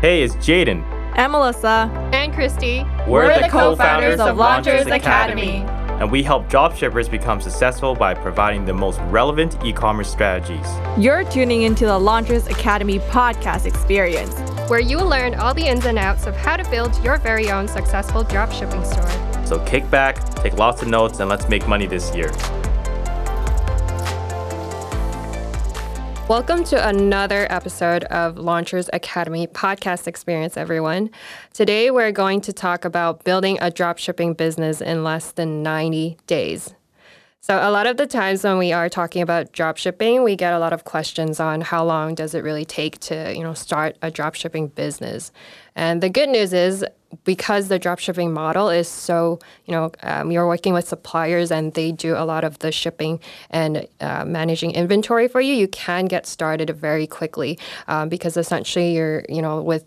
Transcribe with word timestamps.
Hey, 0.00 0.22
it's 0.22 0.36
Jaden. 0.36 0.84
And 1.16 1.32
Melissa. 1.32 1.90
And 2.12 2.32
Christy. 2.32 2.84
We're, 3.08 3.24
We're 3.24 3.34
the, 3.34 3.40
the 3.40 3.48
co-founders 3.48 4.16
co-founders 4.16 4.20
of 4.20 4.36
Launchers 4.36 4.86
Academy. 4.86 5.64
And 6.00 6.08
we 6.08 6.22
help 6.22 6.48
dropshippers 6.48 7.10
become 7.10 7.40
successful 7.40 7.96
by 7.96 8.14
providing 8.14 8.64
the 8.64 8.72
most 8.72 9.00
relevant 9.06 9.56
e-commerce 9.64 10.08
strategies. 10.08 10.64
You're 10.96 11.24
tuning 11.24 11.62
into 11.62 11.84
the 11.84 11.98
Launchers 11.98 12.46
Academy 12.46 13.00
podcast 13.00 13.66
experience, 13.66 14.38
where 14.70 14.78
you 14.78 14.98
will 14.98 15.08
learn 15.08 15.34
all 15.34 15.52
the 15.52 15.66
ins 15.66 15.84
and 15.84 15.98
outs 15.98 16.26
of 16.26 16.36
how 16.36 16.56
to 16.56 16.70
build 16.70 16.96
your 17.02 17.16
very 17.16 17.50
own 17.50 17.66
successful 17.66 18.22
dropshipping 18.22 18.86
store. 18.86 19.46
So 19.46 19.58
kick 19.64 19.90
back, 19.90 20.22
take 20.36 20.52
lots 20.52 20.80
of 20.80 20.86
notes, 20.86 21.18
and 21.18 21.28
let's 21.28 21.48
make 21.48 21.66
money 21.66 21.88
this 21.88 22.14
year. 22.14 22.30
Welcome 26.28 26.62
to 26.64 26.86
another 26.86 27.46
episode 27.48 28.04
of 28.04 28.36
Launchers 28.36 28.90
Academy 28.92 29.46
podcast 29.46 30.06
experience, 30.06 30.58
everyone. 30.58 31.08
Today, 31.54 31.90
we're 31.90 32.12
going 32.12 32.42
to 32.42 32.52
talk 32.52 32.84
about 32.84 33.24
building 33.24 33.56
a 33.62 33.70
dropshipping 33.70 34.36
business 34.36 34.82
in 34.82 35.02
less 35.02 35.32
than 35.32 35.62
90 35.62 36.18
days. 36.26 36.74
So 37.40 37.56
a 37.56 37.70
lot 37.70 37.86
of 37.86 37.96
the 37.96 38.06
times 38.06 38.42
when 38.42 38.58
we 38.58 38.72
are 38.72 38.88
talking 38.88 39.22
about 39.22 39.52
dropshipping, 39.52 40.24
we 40.24 40.34
get 40.34 40.52
a 40.52 40.58
lot 40.58 40.72
of 40.72 40.84
questions 40.84 41.38
on 41.38 41.60
how 41.60 41.84
long 41.84 42.14
does 42.14 42.34
it 42.34 42.42
really 42.42 42.64
take 42.64 42.98
to, 43.00 43.32
you 43.34 43.42
know, 43.42 43.54
start 43.54 43.96
a 44.02 44.10
dropshipping 44.10 44.74
business. 44.74 45.30
And 45.76 46.02
the 46.02 46.10
good 46.10 46.28
news 46.28 46.52
is 46.52 46.84
because 47.24 47.68
the 47.68 47.78
dropshipping 47.78 48.32
model 48.32 48.68
is 48.68 48.88
so, 48.88 49.38
you 49.66 49.72
know, 49.72 49.92
um, 50.02 50.32
you're 50.32 50.48
working 50.48 50.74
with 50.74 50.88
suppliers 50.88 51.50
and 51.50 51.72
they 51.74 51.92
do 51.92 52.16
a 52.16 52.24
lot 52.24 52.42
of 52.44 52.58
the 52.58 52.72
shipping 52.72 53.20
and 53.50 53.86
uh, 54.00 54.24
managing 54.24 54.72
inventory 54.72 55.28
for 55.28 55.40
you, 55.40 55.54
you 55.54 55.68
can 55.68 56.06
get 56.06 56.26
started 56.26 56.68
very 56.70 57.06
quickly 57.06 57.58
um, 57.86 58.08
because 58.08 58.36
essentially 58.36 58.94
you're, 58.94 59.24
you 59.28 59.40
know, 59.40 59.62
with 59.62 59.84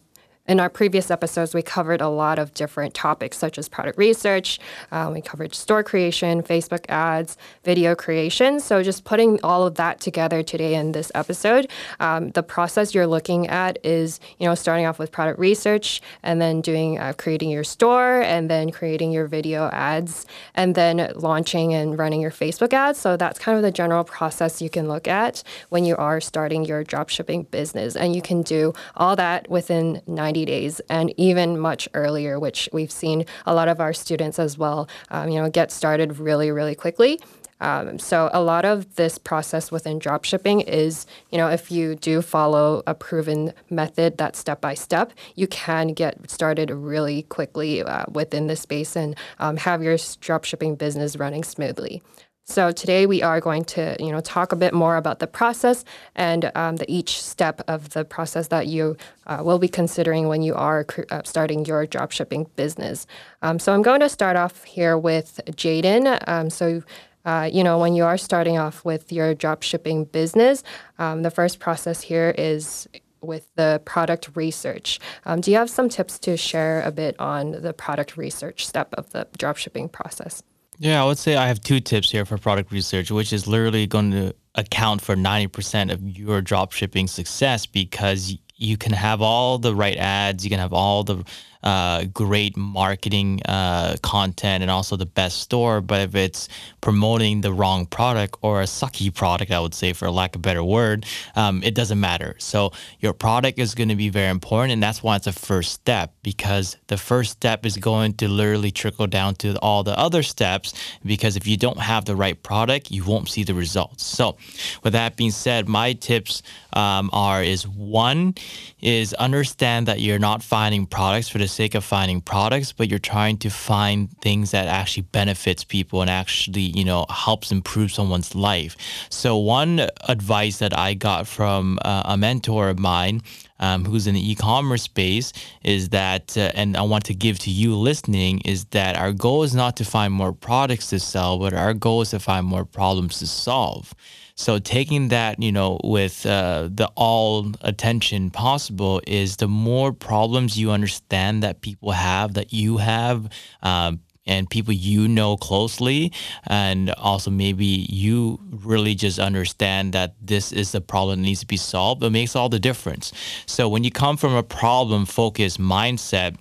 in 0.48 0.60
our 0.60 0.70
previous 0.70 1.12
episodes, 1.12 1.54
we 1.54 1.62
covered 1.62 2.02
a 2.02 2.10
lot 2.10 2.40
of 2.40 2.54
different 2.56 2.94
topics 2.96 3.38
such 3.38 3.58
as 3.60 3.70
product 3.70 3.98
research, 3.98 4.60
um, 4.92 5.14
we 5.14 5.22
covered 5.22 5.54
store 5.54 5.84
creation, 5.84 6.42
Facebook 6.42 6.86
ads, 6.90 7.38
video 7.64 7.96
creation. 7.96 8.60
So, 8.60 8.82
just 8.82 9.04
putting 9.04 9.40
all 9.44 9.68
of 9.68 9.76
that 9.76 10.00
together 10.00 10.42
today 10.42 10.74
in 10.74 10.94
this 10.94 11.12
episode, 11.14 11.70
um, 12.00 12.32
the 12.32 12.42
process 12.42 12.96
you're 12.96 13.08
looking 13.08 13.48
at 13.48 13.78
is, 13.86 14.20
you 14.40 14.48
know, 14.48 14.56
starting 14.56 14.86
off 14.88 14.98
with 14.98 15.12
product 15.12 15.40
research 15.40 16.02
and 16.24 16.42
then 16.42 16.60
doing 16.62 16.98
uh, 16.98 17.14
creating 17.18 17.52
your 17.52 17.64
store 17.64 18.22
and 18.22 18.50
then 18.50 18.72
creating 18.72 19.12
your 19.12 19.28
video 19.28 19.70
ads 19.70 20.26
and 20.56 20.74
then 20.74 21.12
launching 21.16 21.74
and 21.74 22.00
running 22.00 22.20
your 22.20 22.32
Facebook 22.32 22.74
ads. 22.74 23.00
So, 23.00 23.16
that's 23.16 23.38
kind 23.38 23.58
of 23.58 23.62
the 23.62 23.72
general 23.72 24.04
process 24.04 24.60
you 24.60 24.72
can 24.72 24.88
look 24.88 25.08
at 25.08 25.44
when 25.70 25.86
you 25.86 25.96
are 25.98 26.20
starting 26.20 26.66
your 26.66 26.84
dropshipping 26.84 27.52
business. 27.52 27.96
And 27.96 28.16
you 28.16 28.24
can 28.24 28.42
do 28.42 28.74
all 28.96 29.16
that 29.16 29.48
within 29.48 30.02
90 30.08 30.31
90 30.32 30.46
days 30.46 30.80
and 30.90 31.14
even 31.18 31.60
much 31.60 31.90
earlier, 31.94 32.40
which 32.40 32.70
we've 32.72 32.92
seen 32.92 33.26
a 33.46 33.54
lot 33.54 33.68
of 33.68 33.82
our 33.82 33.92
students 33.92 34.40
as 34.40 34.58
well, 34.58 34.88
um, 35.10 35.28
you 35.28 35.42
know, 35.42 35.50
get 35.50 35.74
started 35.74 36.20
really, 36.20 36.52
really 36.52 36.74
quickly. 36.74 37.20
Um, 37.60 38.00
so 38.00 38.30
a 38.34 38.42
lot 38.42 38.64
of 38.64 38.96
this 38.96 39.18
process 39.18 39.72
within 39.72 40.00
dropshipping 40.00 40.64
is, 40.68 41.06
you 41.32 41.38
know, 41.38 41.50
if 41.50 41.70
you 41.70 41.96
do 41.96 42.22
follow 42.22 42.82
a 42.88 42.96
proven 42.96 43.54
method 43.70 44.18
that's 44.18 44.40
step 44.40 44.62
by 44.62 44.74
step, 44.74 45.12
you 45.36 45.48
can 45.48 45.90
get 45.90 46.32
started 46.32 46.72
really 46.72 47.24
quickly 47.24 47.84
uh, 47.84 48.06
within 48.10 48.48
the 48.48 48.56
space 48.56 48.96
and 48.96 49.16
um, 49.40 49.58
have 49.58 49.84
your 49.84 49.96
dropshipping 49.96 50.78
business 50.78 51.18
running 51.18 51.44
smoothly. 51.44 52.02
So 52.46 52.72
today 52.72 53.06
we 53.06 53.22
are 53.22 53.40
going 53.40 53.64
to, 53.66 53.96
you 54.00 54.12
know, 54.12 54.20
talk 54.20 54.52
a 54.52 54.56
bit 54.56 54.74
more 54.74 54.98
about 54.98 55.20
the 55.20 55.28
process 55.28 55.86
and 56.16 56.52
um, 56.56 56.78
the 56.78 56.92
each 56.92 57.22
step 57.22 57.62
of 57.68 57.92
the 57.92 58.04
process 58.04 58.48
that 58.48 58.68
you 58.68 58.98
uh, 59.28 59.42
will 59.44 59.60
be 59.60 59.68
considering 59.68 60.28
when 60.28 60.42
you 60.42 60.56
are 60.56 60.86
uh, 61.12 61.22
starting 61.24 61.66
your 61.66 61.86
dropshipping 61.86 62.50
business. 62.56 63.06
Um, 63.42 63.60
so 63.60 63.74
I'm 63.74 63.84
going 63.84 64.02
to 64.02 64.10
start 64.10 64.36
off 64.36 64.64
here 64.64 64.98
with 64.98 65.40
Jaden. 65.48 66.18
Um, 66.28 66.50
so. 66.50 66.84
Uh, 67.24 67.48
you 67.54 67.64
know, 67.64 67.78
when 67.78 67.94
you 67.94 68.04
are 68.04 68.18
starting 68.18 68.58
off 68.58 68.84
with 68.84 69.12
your 69.12 69.36
dropshipping 69.36 70.12
business, 70.12 70.64
um, 70.98 71.22
the 71.22 71.30
first 71.30 71.60
process 71.60 72.02
here 72.02 72.34
is 72.36 72.88
with 73.22 73.48
the 73.54 73.80
product 73.86 74.32
research. 74.34 75.00
Um, 75.24 75.40
do 75.40 75.52
you 75.52 75.58
have 75.58 75.70
some 75.70 75.88
tips 75.88 76.18
to 76.18 76.36
share 76.36 76.82
a 76.82 76.92
bit 76.92 77.16
on 77.20 77.62
the 77.62 77.74
product 77.74 78.18
research 78.18 78.66
step 78.66 78.92
of 78.96 79.12
the 79.12 79.28
dropshipping 79.38 79.92
process? 79.92 80.42
Yeah, 80.82 81.04
I 81.04 81.06
would 81.06 81.20
say 81.20 81.36
I 81.36 81.46
have 81.46 81.62
two 81.62 81.80
tips 81.80 82.10
here 82.10 82.26
for 82.26 82.40
product 82.40 82.72
research, 82.72 83.12
which 83.12 83.34
is 83.34 83.46
literally 83.46 83.86
going 83.86 84.10
to 84.14 84.34
account 84.56 85.00
for 85.00 85.16
90% 85.16 85.94
of 85.94 86.02
your 86.02 86.42
drop 86.42 86.72
shipping 86.72 87.06
success 87.06 87.68
because 87.68 88.36
you 88.56 88.78
can 88.78 88.92
have 88.92 89.22
all 89.22 89.60
the 89.60 89.76
right 89.76 89.96
ads, 89.96 90.44
you 90.44 90.50
can 90.50 90.58
have 90.58 90.74
all 90.74 91.04
the 91.04 91.24
uh, 91.64 92.06
great 92.06 92.58
marketing 92.58 93.42
uh, 93.46 93.96
content 94.02 94.62
and 94.62 94.72
also 94.72 94.96
the 94.96 95.06
best 95.06 95.40
store. 95.40 95.82
But 95.82 96.02
if 96.02 96.16
it's 96.16 96.50
promoting 96.82 97.42
the 97.42 97.54
wrong 97.54 97.86
product 97.86 98.38
or 98.42 98.62
a 98.62 98.66
sucky 98.66 99.14
product, 99.14 99.52
I 99.52 99.60
would 99.60 99.74
say, 99.74 99.94
for 99.94 100.10
lack 100.10 100.36
of 100.36 100.40
a 100.40 100.42
better 100.42 100.64
word, 100.64 101.06
um, 101.36 101.62
it 101.64 101.76
doesn't 101.76 102.00
matter. 102.00 102.36
So 102.40 102.72
your 103.00 103.14
product 103.14 103.60
is 103.60 103.76
going 103.76 103.90
to 103.90 103.96
be 103.96 104.10
very 104.10 104.30
important. 104.30 104.74
And 104.74 104.84
that's 104.84 105.04
why 105.04 105.16
it's 105.16 105.28
a 105.28 105.34
first 105.34 105.74
step 105.74 106.14
because 106.24 106.78
the 106.88 106.98
first 106.98 107.32
step 107.32 107.66
is 107.66 107.78
going 107.78 108.14
to 108.16 108.28
literally 108.28 108.72
trickle 108.72 109.08
down 109.08 109.36
to 109.36 109.58
all 109.60 109.84
the 109.84 109.98
other 109.98 110.24
steps. 110.24 110.74
Because 111.06 111.36
if 111.36 111.48
you 111.48 111.58
don't 111.58 111.80
have 111.80 112.06
the 112.06 112.16
right 112.16 112.42
product, 112.42 112.92
you 112.92 113.04
won't 113.04 113.30
see 113.30 113.44
the 113.44 113.54
results. 113.54 114.04
So, 114.04 114.38
with 114.84 114.94
that 114.94 115.16
being 115.16 115.32
said, 115.32 115.68
my 115.68 115.94
tips 115.94 116.42
um, 116.74 117.10
are 117.14 117.44
is 117.44 117.68
one 117.68 118.36
is 118.82 119.14
understand 119.14 119.88
that 119.88 120.00
you're 120.00 120.20
not 120.20 120.44
finding 120.44 120.86
products 120.86 121.30
for 121.30 121.38
the 121.38 121.48
sake 121.52 121.76
of 121.76 121.84
finding 121.84 122.22
products, 122.22 122.72
but 122.72 122.90
you're 122.90 123.00
trying 123.00 123.38
to 123.38 123.50
find 123.50 124.10
things 124.22 124.52
that 124.52 124.68
actually 124.68 125.04
benefits 125.04 125.64
people 125.64 126.02
and 126.02 126.10
actually, 126.10 126.62
you 126.62 126.86
know, 126.86 127.06
helps 127.10 127.52
improve 127.52 127.92
someone's 127.92 128.34
life. 128.34 128.76
So 129.10 129.38
one 129.38 129.88
advice 130.08 130.58
that 130.58 130.78
I 130.78 130.94
got 130.94 131.28
from 131.28 131.78
uh, 131.84 132.04
a 132.06 132.18
mentor 132.18 132.70
of 132.70 132.80
mine 132.80 133.22
um, 133.62 133.86
who's 133.86 134.08
in 134.08 134.16
the 134.16 134.32
e-commerce 134.32 134.84
space 134.84 135.32
is 135.64 135.90
that 135.90 136.36
uh, 136.36 136.52
and 136.56 136.76
i 136.76 136.82
want 136.82 137.06
to 137.06 137.14
give 137.14 137.40
to 137.40 137.52
you 137.52 137.76
listening 137.76 138.42
is 138.44 138.66
that 138.66 138.98
our 138.98 139.14
goal 139.14 139.44
is 139.44 139.56
not 139.56 139.78
to 139.78 139.86
find 139.86 140.12
more 140.12 140.34
products 140.34 140.88
to 140.88 141.00
sell 141.00 141.38
but 141.38 141.54
our 141.54 141.74
goal 141.74 142.02
is 142.02 142.10
to 142.10 142.20
find 142.20 142.46
more 142.46 142.66
problems 142.66 143.20
to 143.20 143.28
solve 143.28 143.94
so 144.36 144.60
taking 144.60 145.10
that, 145.10 145.42
you 145.42 145.52
know, 145.52 145.80
with 145.84 146.26
uh, 146.26 146.70
the 146.72 146.90
all 146.96 147.52
attention 147.62 148.30
possible 148.30 149.02
is 149.08 149.38
the 149.38 149.48
more 149.48 149.94
problems 149.94 150.58
you 150.58 150.72
understand 150.72 151.44
that 151.44 151.62
people 151.62 151.92
have, 151.92 152.34
that 152.34 152.54
you 152.54 152.78
have, 152.78 153.30
um, 153.62 154.00
and 154.26 154.50
people 154.50 154.74
you 154.74 155.08
know 155.08 155.36
closely, 155.36 156.12
and 156.46 156.92
also 156.92 157.32
maybe 157.32 157.66
you 157.90 158.40
really 158.50 158.94
just 158.94 159.20
understand 159.20 159.94
that 159.94 160.16
this 160.22 160.52
is 160.52 160.76
a 160.76 160.82
problem 160.82 161.20
that 161.20 161.26
needs 161.26 161.40
to 161.40 161.48
be 161.48 161.58
solved, 161.58 162.04
it 162.04 162.10
makes 162.12 162.36
all 162.36 162.50
the 162.50 162.60
difference. 162.60 163.12
So 163.46 163.68
when 163.68 163.84
you 163.84 163.92
come 163.92 164.18
from 164.18 164.36
a 164.36 164.44
problem 164.44 165.06
focused 165.06 165.60
mindset, 165.60 166.36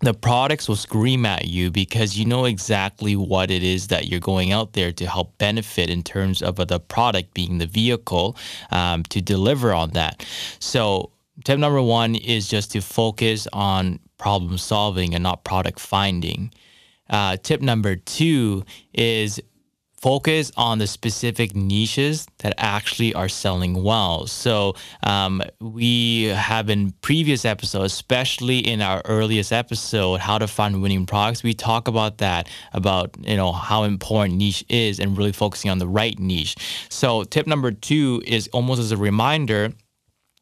the 0.00 0.12
products 0.12 0.68
will 0.68 0.76
scream 0.76 1.24
at 1.24 1.46
you 1.46 1.70
because 1.70 2.18
you 2.18 2.26
know 2.26 2.44
exactly 2.44 3.16
what 3.16 3.50
it 3.50 3.62
is 3.62 3.86
that 3.88 4.08
you're 4.08 4.20
going 4.20 4.52
out 4.52 4.74
there 4.74 4.92
to 4.92 5.06
help 5.06 5.36
benefit 5.38 5.88
in 5.88 6.02
terms 6.02 6.42
of 6.42 6.56
the 6.56 6.78
product 6.78 7.32
being 7.32 7.58
the 7.58 7.66
vehicle 7.66 8.36
um, 8.70 9.02
to 9.04 9.22
deliver 9.22 9.72
on 9.72 9.90
that. 9.90 10.24
So, 10.58 11.12
tip 11.44 11.58
number 11.58 11.80
one 11.80 12.14
is 12.14 12.48
just 12.48 12.72
to 12.72 12.82
focus 12.82 13.48
on 13.54 13.98
problem 14.18 14.58
solving 14.58 15.14
and 15.14 15.22
not 15.22 15.44
product 15.44 15.80
finding. 15.80 16.52
Uh, 17.08 17.36
tip 17.38 17.62
number 17.62 17.96
two 17.96 18.64
is 18.92 19.40
focus 20.06 20.52
on 20.56 20.78
the 20.78 20.86
specific 20.86 21.56
niches 21.56 22.28
that 22.38 22.54
actually 22.58 23.12
are 23.14 23.28
selling 23.28 23.82
well. 23.82 24.24
So 24.28 24.76
um, 25.02 25.42
we 25.60 26.26
have 26.26 26.70
in 26.70 26.92
previous 27.02 27.44
episodes, 27.44 27.92
especially 27.92 28.58
in 28.58 28.82
our 28.82 29.02
earliest 29.04 29.52
episode, 29.52 30.20
how 30.20 30.38
to 30.38 30.46
find 30.46 30.80
winning 30.80 31.06
products. 31.06 31.42
We 31.42 31.54
talk 31.54 31.88
about 31.88 32.18
that, 32.18 32.48
about 32.72 33.16
you 33.18 33.36
know 33.36 33.50
how 33.50 33.82
important 33.82 34.38
niche 34.38 34.64
is, 34.68 35.00
and 35.00 35.18
really 35.18 35.32
focusing 35.32 35.72
on 35.72 35.78
the 35.78 35.88
right 35.88 36.16
niche. 36.20 36.54
So 36.88 37.24
tip 37.24 37.48
number 37.48 37.72
two 37.72 38.22
is 38.24 38.46
almost 38.52 38.78
as 38.78 38.92
a 38.92 38.96
reminder, 38.96 39.72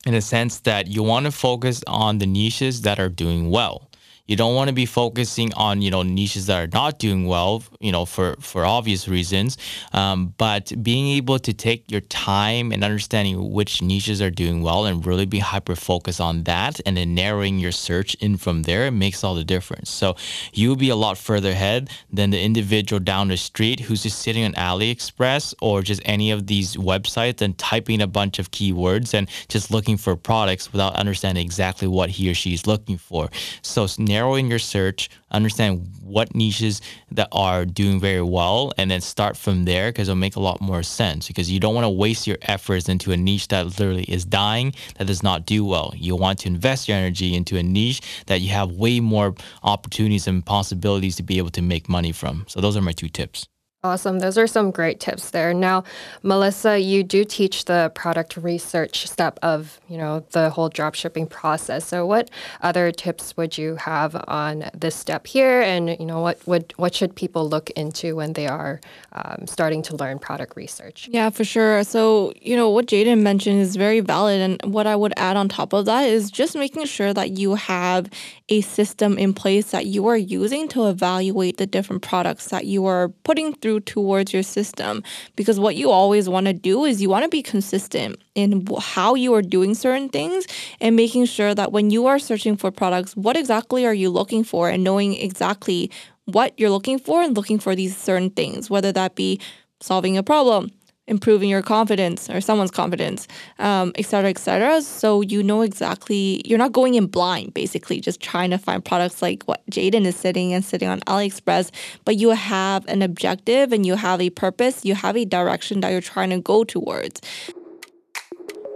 in 0.05 0.13
a 0.13 0.21
sense 0.21 0.61
that 0.61 0.89
you 0.89 1.03
want 1.03 1.25
to 1.25 1.33
focus 1.33 1.83
on 1.87 2.19
the 2.19 2.27
niches 2.27 2.83
that 2.83 3.01
are 3.01 3.09
doing 3.09 3.49
well 3.49 3.89
You 4.27 4.37
don't 4.37 4.55
want 4.55 4.69
to 4.69 4.75
be 4.75 4.87
focusing 4.87 5.53
on 5.53 5.83
you 5.83 5.91
know 5.91 6.03
niches 6.03 6.47
that 6.47 6.57
are 6.57 6.71
not 6.73 6.99
doing 6.99 7.27
well, 7.27 7.63
you 7.79 7.93
know, 7.93 8.07
for 8.07 8.37
for 8.41 8.65
obvious 8.65 9.07
reasons. 9.07 9.59
Um, 9.93 10.33
but 10.39 10.73
being 10.83 11.09
able 11.09 11.39
to 11.41 11.53
take 11.53 11.91
your 11.91 12.01
time 12.01 12.73
and 12.73 12.83
understanding 12.83 13.53
which 13.53 13.83
niches 13.83 14.23
are 14.23 14.31
doing 14.31 14.63
well 14.63 14.87
and 14.87 15.05
really 15.05 15.27
be 15.27 15.41
hyper 15.41 15.77
focused 15.77 16.23
on 16.23 16.45
that, 16.45 16.81
and 16.87 16.97
then 16.97 17.15
narrowing 17.15 17.59
your 17.59 17.73
search 17.73 18.15
in 18.15 18.39
from 18.39 18.63
there, 18.63 18.87
it 18.87 18.93
makes 18.93 19.23
all 19.25 19.35
the 19.35 19.45
difference. 19.45 19.91
So 19.91 20.17
you'll 20.55 20.77
be 20.77 20.89
a 20.89 20.97
lot 20.97 21.19
further 21.19 21.51
ahead 21.51 21.91
than 22.11 22.31
the 22.31 22.41
individual 22.41 23.01
down 23.01 23.29
the 23.29 23.37
street 23.37 23.81
who's 23.81 24.03
just 24.05 24.21
sitting 24.21 24.45
on 24.45 24.55
AliExpress 24.55 25.55
or 25.61 25.83
just 25.83 26.01
any 26.07 26.31
of 26.31 26.47
these 26.47 26.77
websites 26.77 27.43
and 27.43 27.59
typing 27.59 28.01
a 28.01 28.07
bunch 28.07 28.39
of 28.39 28.51
keywords 28.51 29.13
and 29.13 29.29
just 29.49 29.71
looking 29.71 29.99
for 29.99 30.17
products 30.17 30.73
without 30.73 30.95
understanding 30.97 31.45
exactly 31.45 31.89
what 31.89 32.09
he 32.09 32.31
or 32.31 32.35
she 32.35 32.55
is 32.55 32.67
looking 32.67 32.97
for. 32.97 33.29
So 33.61 33.87
narrowing 34.15 34.49
your 34.49 34.61
search, 34.61 35.11
understand 35.31 35.87
what 36.03 36.35
niches 36.35 36.81
that 37.11 37.29
are 37.33 37.65
doing 37.65 37.99
very 37.99 38.23
well, 38.23 38.73
and 38.79 38.91
then 38.91 39.01
start 39.01 39.37
from 39.37 39.65
there 39.65 39.91
because 39.91 40.09
it'll 40.09 40.27
make 40.29 40.37
a 40.37 40.47
lot 40.49 40.61
more 40.61 40.83
sense. 40.83 41.27
Because 41.27 41.51
you 41.51 41.59
don't 41.59 41.75
want 41.75 41.85
to 41.85 41.91
waste 42.05 42.27
your 42.27 42.39
efforts 42.43 42.89
into 42.89 43.11
a 43.11 43.17
niche 43.17 43.49
that 43.49 43.67
literally 43.67 44.05
is 44.05 44.25
dying, 44.25 44.73
that 44.97 45.07
does 45.07 45.23
not 45.23 45.47
do 45.47 45.65
well. 45.65 45.93
You 45.97 46.15
want 46.15 46.39
to 46.41 46.49
invest 46.49 46.89
your 46.89 46.97
energy 46.97 47.35
into 47.35 47.57
a 47.57 47.63
niche 47.63 48.01
that 48.27 48.41
you 48.41 48.51
have 48.51 48.71
way 48.73 49.01
more 49.01 49.35
opportunities 49.63 50.29
and 50.29 50.45
possibilities 50.45 51.17
to 51.17 51.23
be 51.23 51.39
able 51.39 51.51
to 51.51 51.63
make 51.63 51.89
money 51.89 52.13
from. 52.13 52.45
So 52.47 52.61
those 52.61 52.77
are 52.77 52.83
my 52.83 52.93
two 52.93 53.09
tips. 53.09 53.49
Awesome. 53.85 54.21
Those 54.21 54.39
are 54.39 54.47
some 54.47 54.71
great 54.71 54.99
tips 54.99 55.31
there. 55.31 55.53
Now, 55.53 55.85
Melissa, 56.23 56.79
you 56.79 57.05
do 57.05 57.23
teach 57.23 57.67
the 57.67 57.93
product 57.95 58.35
research 58.39 59.07
step 59.07 59.39
of, 59.43 59.79
you 59.89 59.99
know, 59.99 60.25
the 60.31 60.49
whole 60.49 60.71
drop 60.71 60.95
shipping 60.95 61.27
process. 61.27 61.87
So 61.87 62.07
what 62.07 62.31
other 62.63 62.91
tips 62.91 63.37
would 63.37 63.59
you 63.59 63.77
have 63.77 64.17
on 64.27 64.71
this 64.73 64.97
step 64.97 65.27
here? 65.27 65.61
And, 65.61 65.91
you 66.01 66.07
know, 66.07 66.23
what 66.23 66.39
would 66.47 66.73
what 66.79 66.95
should 66.95 67.15
people 67.15 67.47
look 67.47 67.69
into 67.73 68.17
when 68.17 68.33
they 68.33 68.47
are 68.47 68.81
um, 69.13 69.47
starting 69.47 69.83
to 69.83 69.97
learn 69.97 70.19
product 70.19 70.57
research? 70.57 71.07
Yeah, 71.13 71.29
for 71.29 71.45
sure. 71.45 71.85
So, 71.85 72.33
you 72.41 72.57
know, 72.57 72.71
what 72.71 72.87
Jaden 72.87 73.21
mentioned 73.21 73.61
is 73.61 73.77
very 73.77 74.01
valid. 74.01 74.41
And 74.41 74.73
what 74.73 74.87
I 74.87 74.97
would 74.97 75.13
add 75.19 75.37
on 75.37 75.51
top 75.51 75.75
of 75.75 75.85
that 75.85 76.09
is 76.09 76.31
just 76.31 76.57
making 76.57 76.87
sure 76.87 77.13
that 77.13 77.33
you 77.33 77.57
have 77.57 78.09
a 78.49 78.63
system 78.63 79.19
in 79.19 79.35
place 79.35 79.73
that 79.73 79.85
you 79.85 80.07
are 80.07 80.17
using 80.17 80.69
to 80.69 80.89
evaluate 80.89 81.59
the 81.59 81.67
different 81.67 82.01
products 82.01 82.49
that 82.49 82.65
you 82.65 82.87
are 82.87 83.11
putting 83.25 83.53
through 83.55 83.74
through 83.75 84.05
towards 84.05 84.33
your 84.33 84.43
system. 84.43 85.03
Because 85.37 85.59
what 85.59 85.77
you 85.77 85.91
always 85.91 86.29
want 86.29 86.47
to 86.47 86.53
do 86.53 86.85
is 86.85 87.01
you 87.01 87.09
want 87.09 87.25
to 87.25 87.29
be 87.29 87.43
consistent 87.43 88.17
in 88.35 88.67
how 88.79 89.15
you 89.15 89.35
are 89.35 89.43
doing 89.43 89.75
certain 89.75 90.09
things 90.09 90.47
and 90.81 90.97
making 90.97 91.27
sure 91.27 91.55
that 91.55 91.73
when 91.73 91.91
you 91.91 92.07
are 92.07 92.19
searching 92.19 92.57
for 92.57 92.71
products 92.71 93.17
what 93.17 93.37
exactly 93.37 93.87
are 93.87 93.95
you 93.95 94.11
looking 94.11 94.45
for? 94.45 94.69
And 94.69 94.85
knowing 94.85 95.15
exactly 95.15 95.91
what 96.27 96.59
you're 96.59 96.71
looking 96.71 96.99
for 96.99 97.23
and 97.23 97.37
looking 97.37 97.59
for 97.59 97.75
these 97.77 97.97
certain 97.97 98.31
things 98.31 98.71
whether 98.71 98.93
that 98.93 99.15
be 99.15 99.39
solving 99.81 100.17
a 100.17 100.23
problem 100.23 100.71
improving 101.07 101.51
your 101.51 101.63
confidence 101.63 102.31
or 102.31 102.41
someone's 102.41 102.71
confidence, 102.71 103.29
um, 103.59 103.93
et 103.97 104.07
cetera, 104.07 104.31
et 104.31 104.39
cetera. 104.39 104.81
So 104.81 105.21
you 105.21 105.43
know 105.43 105.63
exactly, 105.63 106.41
you're 106.45 106.59
not 106.59 106.73
going 106.73 106.95
in 106.95 107.07
blind, 107.07 107.55
basically, 107.55 108.01
just 108.01 108.21
trying 108.21 108.51
to 108.51 108.59
find 108.59 108.85
products 108.85 109.21
like 109.21 109.43
what 109.45 109.65
Jaden 109.71 110.05
is 110.07 110.17
sitting 110.17 110.53
and 110.53 110.65
sitting 110.65 110.89
on 110.89 111.01
AliExpress, 111.01 111.71
but 112.05 112.17
you 112.17 112.31
have 112.31 112.87
an 112.87 113.03
objective 113.03 113.73
and 113.73 113.85
you 113.85 113.97
have 113.97 114.21
a 114.21 114.31
purpose, 114.31 114.85
you 114.85 114.95
have 114.95 115.17
a 115.17 115.25
direction 115.25 115.81
that 115.81 115.91
you're 115.91 116.01
trying 116.01 116.31
to 116.31 116.41
go 116.41 116.65
towards. 116.65 117.21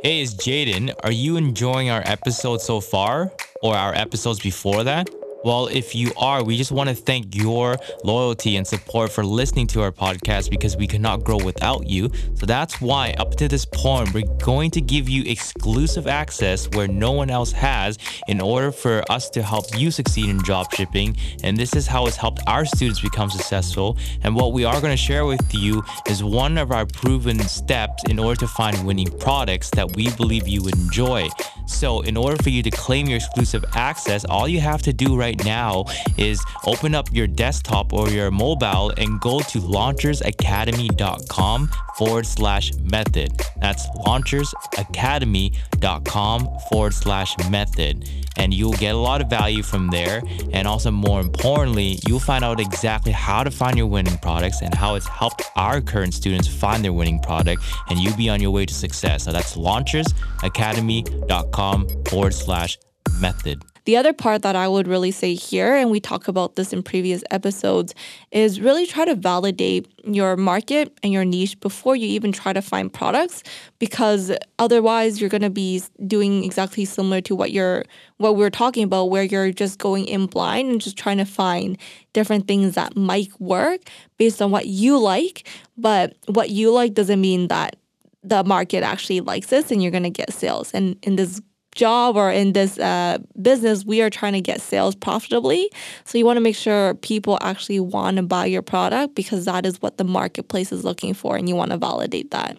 Hey, 0.03 0.21
it's 0.23 0.35
Jaden. 0.35 0.95
Are 1.03 1.11
you 1.11 1.37
enjoying 1.37 1.91
our 1.91 2.03
episode 2.05 2.61
so 2.61 2.81
far 2.81 3.33
or 3.63 3.75
our 3.75 3.95
episodes 3.95 4.39
before 4.39 4.85
that? 4.85 5.11
Well, 5.45 5.69
if 5.69 5.95
you 5.95 6.11
are, 6.17 6.43
we 6.43 6.57
just 6.57 6.73
want 6.73 6.89
to 6.89 6.97
thank 6.97 7.37
your 7.37 7.77
loyalty 8.03 8.57
and 8.57 8.67
support 8.67 9.13
for 9.13 9.25
listening 9.25 9.69
to 9.69 9.83
our 9.83 9.93
podcast 9.93 10.51
because 10.51 10.77
we 10.77 10.89
cannot 10.89 11.23
grow 11.23 11.37
without 11.37 11.87
you. 11.87 12.11
So 12.35 12.45
that's 12.45 12.81
why, 12.81 13.15
up 13.19 13.37
to 13.37 13.47
this 13.47 13.65
point, 13.65 14.13
we're 14.13 14.27
going 14.39 14.73
to 14.73 14.81
give 14.81 15.09
you 15.09 15.23
exclusive 15.31 16.09
access 16.09 16.69
where 16.71 16.89
no 16.89 17.13
one 17.13 17.31
else 17.31 17.53
has 17.53 17.99
in 18.27 18.41
order 18.41 18.73
for 18.73 19.05
us 19.13 19.31
to 19.31 19.43
help 19.43 19.67
you 19.79 19.93
succeed 19.93 20.29
in 20.29 20.39
drop 20.39 20.75
shipping. 20.75 21.17
And 21.45 21.57
this 21.57 21.77
is 21.77 21.87
how 21.87 22.07
it's 22.07 22.17
helped 22.17 22.43
our 22.49 22.65
students 22.65 23.01
become 23.01 23.31
successful. 23.31 23.97
And 24.23 24.35
what 24.35 24.53
we 24.53 24.65
are 24.65 24.81
going 24.81 24.93
to 24.93 24.97
share 24.97 25.25
with 25.25 25.55
you 25.55 25.85
is 26.09 26.25
one 26.25 26.59
of 26.59 26.73
our 26.73 26.85
proven 26.85 27.39
steps 27.41 28.03
in 28.09 28.19
order 28.19 28.41
to 28.41 28.49
find 28.49 28.85
winning 28.85 29.17
products 29.19 29.71
that 29.71 29.95
we 29.95 30.11
believe 30.17 30.49
you 30.49 30.65
would 30.65 30.77
enjoy. 30.77 31.29
So, 31.69 32.01
in 32.01 32.17
order 32.17 32.43
for 32.43 32.49
you 32.49 32.63
to 32.63 32.71
claim 32.71 33.07
your 33.07 33.19
exclusive 33.19 33.65
access, 33.75 34.25
all 34.25 34.49
you 34.49 34.59
have 34.61 34.81
to 34.83 34.93
do 34.93 35.17
right 35.17 35.28
right 35.29 35.45
now 35.45 35.85
is 36.17 36.43
open 36.65 36.95
up 36.95 37.13
your 37.13 37.27
desktop 37.27 37.93
or 37.93 38.09
your 38.09 38.31
mobile 38.31 38.95
and 38.97 39.21
go 39.21 39.41
to 39.41 39.59
launchersacademy.com 39.59 41.71
forward 41.97 42.25
slash 42.25 42.73
method. 42.77 43.33
That's 43.61 43.87
launchersacademy.com 44.07 46.49
forward 46.71 46.95
slash 46.95 47.37
method. 47.51 48.09
And 48.37 48.55
you'll 48.55 48.73
get 48.75 48.95
a 48.95 48.99
lot 48.99 49.21
of 49.21 49.29
value 49.29 49.65
from 49.65 49.89
there. 49.89 50.23
And 50.53 50.69
also, 50.69 50.93
more 50.93 51.21
importantly, 51.21 51.99
you'll 52.07 52.21
find 52.21 52.45
out 52.45 52.61
exactly 52.61 53.11
how 53.13 53.43
to 53.43 53.51
find 53.51 53.77
your 53.77 53.89
winning 53.89 54.17
products 54.19 54.63
and 54.63 54.73
how 54.73 54.95
it's 54.95 55.09
helped 55.09 55.43
our 55.57 55.81
current 55.83 56.15
students 56.15 56.47
find 56.49 56.85
their 56.85 56.95
winning 56.95 57.21
product. 57.21 57.63
And 57.91 57.99
you'll 57.99 58.17
be 58.17 58.31
on 58.31 58.41
your 58.41 58.53
way 58.53 58.65
to 58.65 58.73
success. 58.73 59.25
So 59.25 59.33
that's 59.33 59.57
launchersacademy.com 59.57 62.05
forward 62.05 62.35
slash 62.35 62.79
method. 63.21 63.63
The 63.89 63.97
other 63.97 64.13
part 64.13 64.43
that 64.43 64.55
I 64.55 64.69
would 64.69 64.87
really 64.87 65.11
say 65.11 65.33
here, 65.33 65.75
and 65.75 65.91
we 65.91 65.99
talk 65.99 66.29
about 66.29 66.57
this 66.57 66.75
in 66.75 66.83
previous 66.83 67.25
episodes, 67.31 67.95
is 68.31 68.61
really 68.61 68.85
try 68.85 69.07
to 69.07 69.15
validate 69.15 69.91
your 70.05 70.37
market 70.37 70.93
and 71.03 71.11
your 71.11 71.25
niche 71.25 71.59
before 71.61 71.97
you 71.97 72.07
even 72.07 72.31
try 72.31 72.53
to 72.53 72.61
find 72.61 72.93
products 72.93 73.43
because 73.79 74.31
otherwise 74.59 75.23
you're 75.23 75.31
going 75.31 75.41
to 75.41 75.49
be 75.49 75.83
doing 76.07 76.45
exactly 76.45 76.85
similar 76.85 77.23
to 77.23 77.35
what 77.35 77.51
you're 77.51 77.87
what 78.19 78.37
we're 78.37 78.51
talking 78.51 78.85
about 78.85 79.05
where 79.05 79.23
you're 79.23 79.53
just 79.53 79.79
going 79.79 80.05
in 80.05 80.27
blind 80.27 80.69
and 80.69 80.83
just 80.83 80.99
trying 80.99 81.17
to 81.17 81.25
find 81.25 81.79
different 82.13 82.47
things 82.47 82.75
that 82.75 82.95
might 82.95 83.31
work 83.41 83.81
based 84.19 84.43
on 84.43 84.51
what 84.51 84.67
you 84.67 84.99
like. 84.99 85.49
But 85.79 86.15
what 86.27 86.51
you 86.51 86.71
like 86.73 86.93
doesn't 86.93 87.23
mean 87.23 87.49
that 87.49 87.77
the 88.23 88.45
market 88.45 88.83
actually 88.83 89.21
likes 89.21 89.47
this 89.47 89.71
and 89.71 89.83
you're 89.83 89.93
going 89.93 90.03
to 90.03 90.11
get 90.11 90.31
sales. 90.31 90.73
And 90.75 90.99
in 91.03 91.17
this 91.17 91.41
job 91.79 92.17
or 92.17 92.31
in 92.31 92.53
this 92.53 92.79
uh, 92.79 93.19
business, 93.41 93.85
we 93.85 94.03
are 94.03 94.11
trying 94.11 94.35
to 94.35 94.41
get 94.41 94.61
sales 94.61 94.95
profitably. 94.95 95.71
So 96.05 96.19
you 96.19 96.27
want 96.27 96.37
to 96.37 96.43
make 96.43 96.57
sure 96.57 96.95
people 96.95 97.39
actually 97.41 97.81
want 97.81 98.17
to 98.19 98.23
buy 98.23 98.47
your 98.47 98.63
product 98.63 99.15
because 99.15 99.47
that 99.47 99.65
is 99.65 99.81
what 99.81 99.97
the 99.97 100.05
marketplace 100.05 100.73
is 100.73 100.85
looking 100.85 101.15
for, 101.15 101.37
and 101.37 101.49
you 101.49 101.57
want 101.57 101.71
to 101.71 101.79
validate 101.79 102.31
that. 102.33 102.59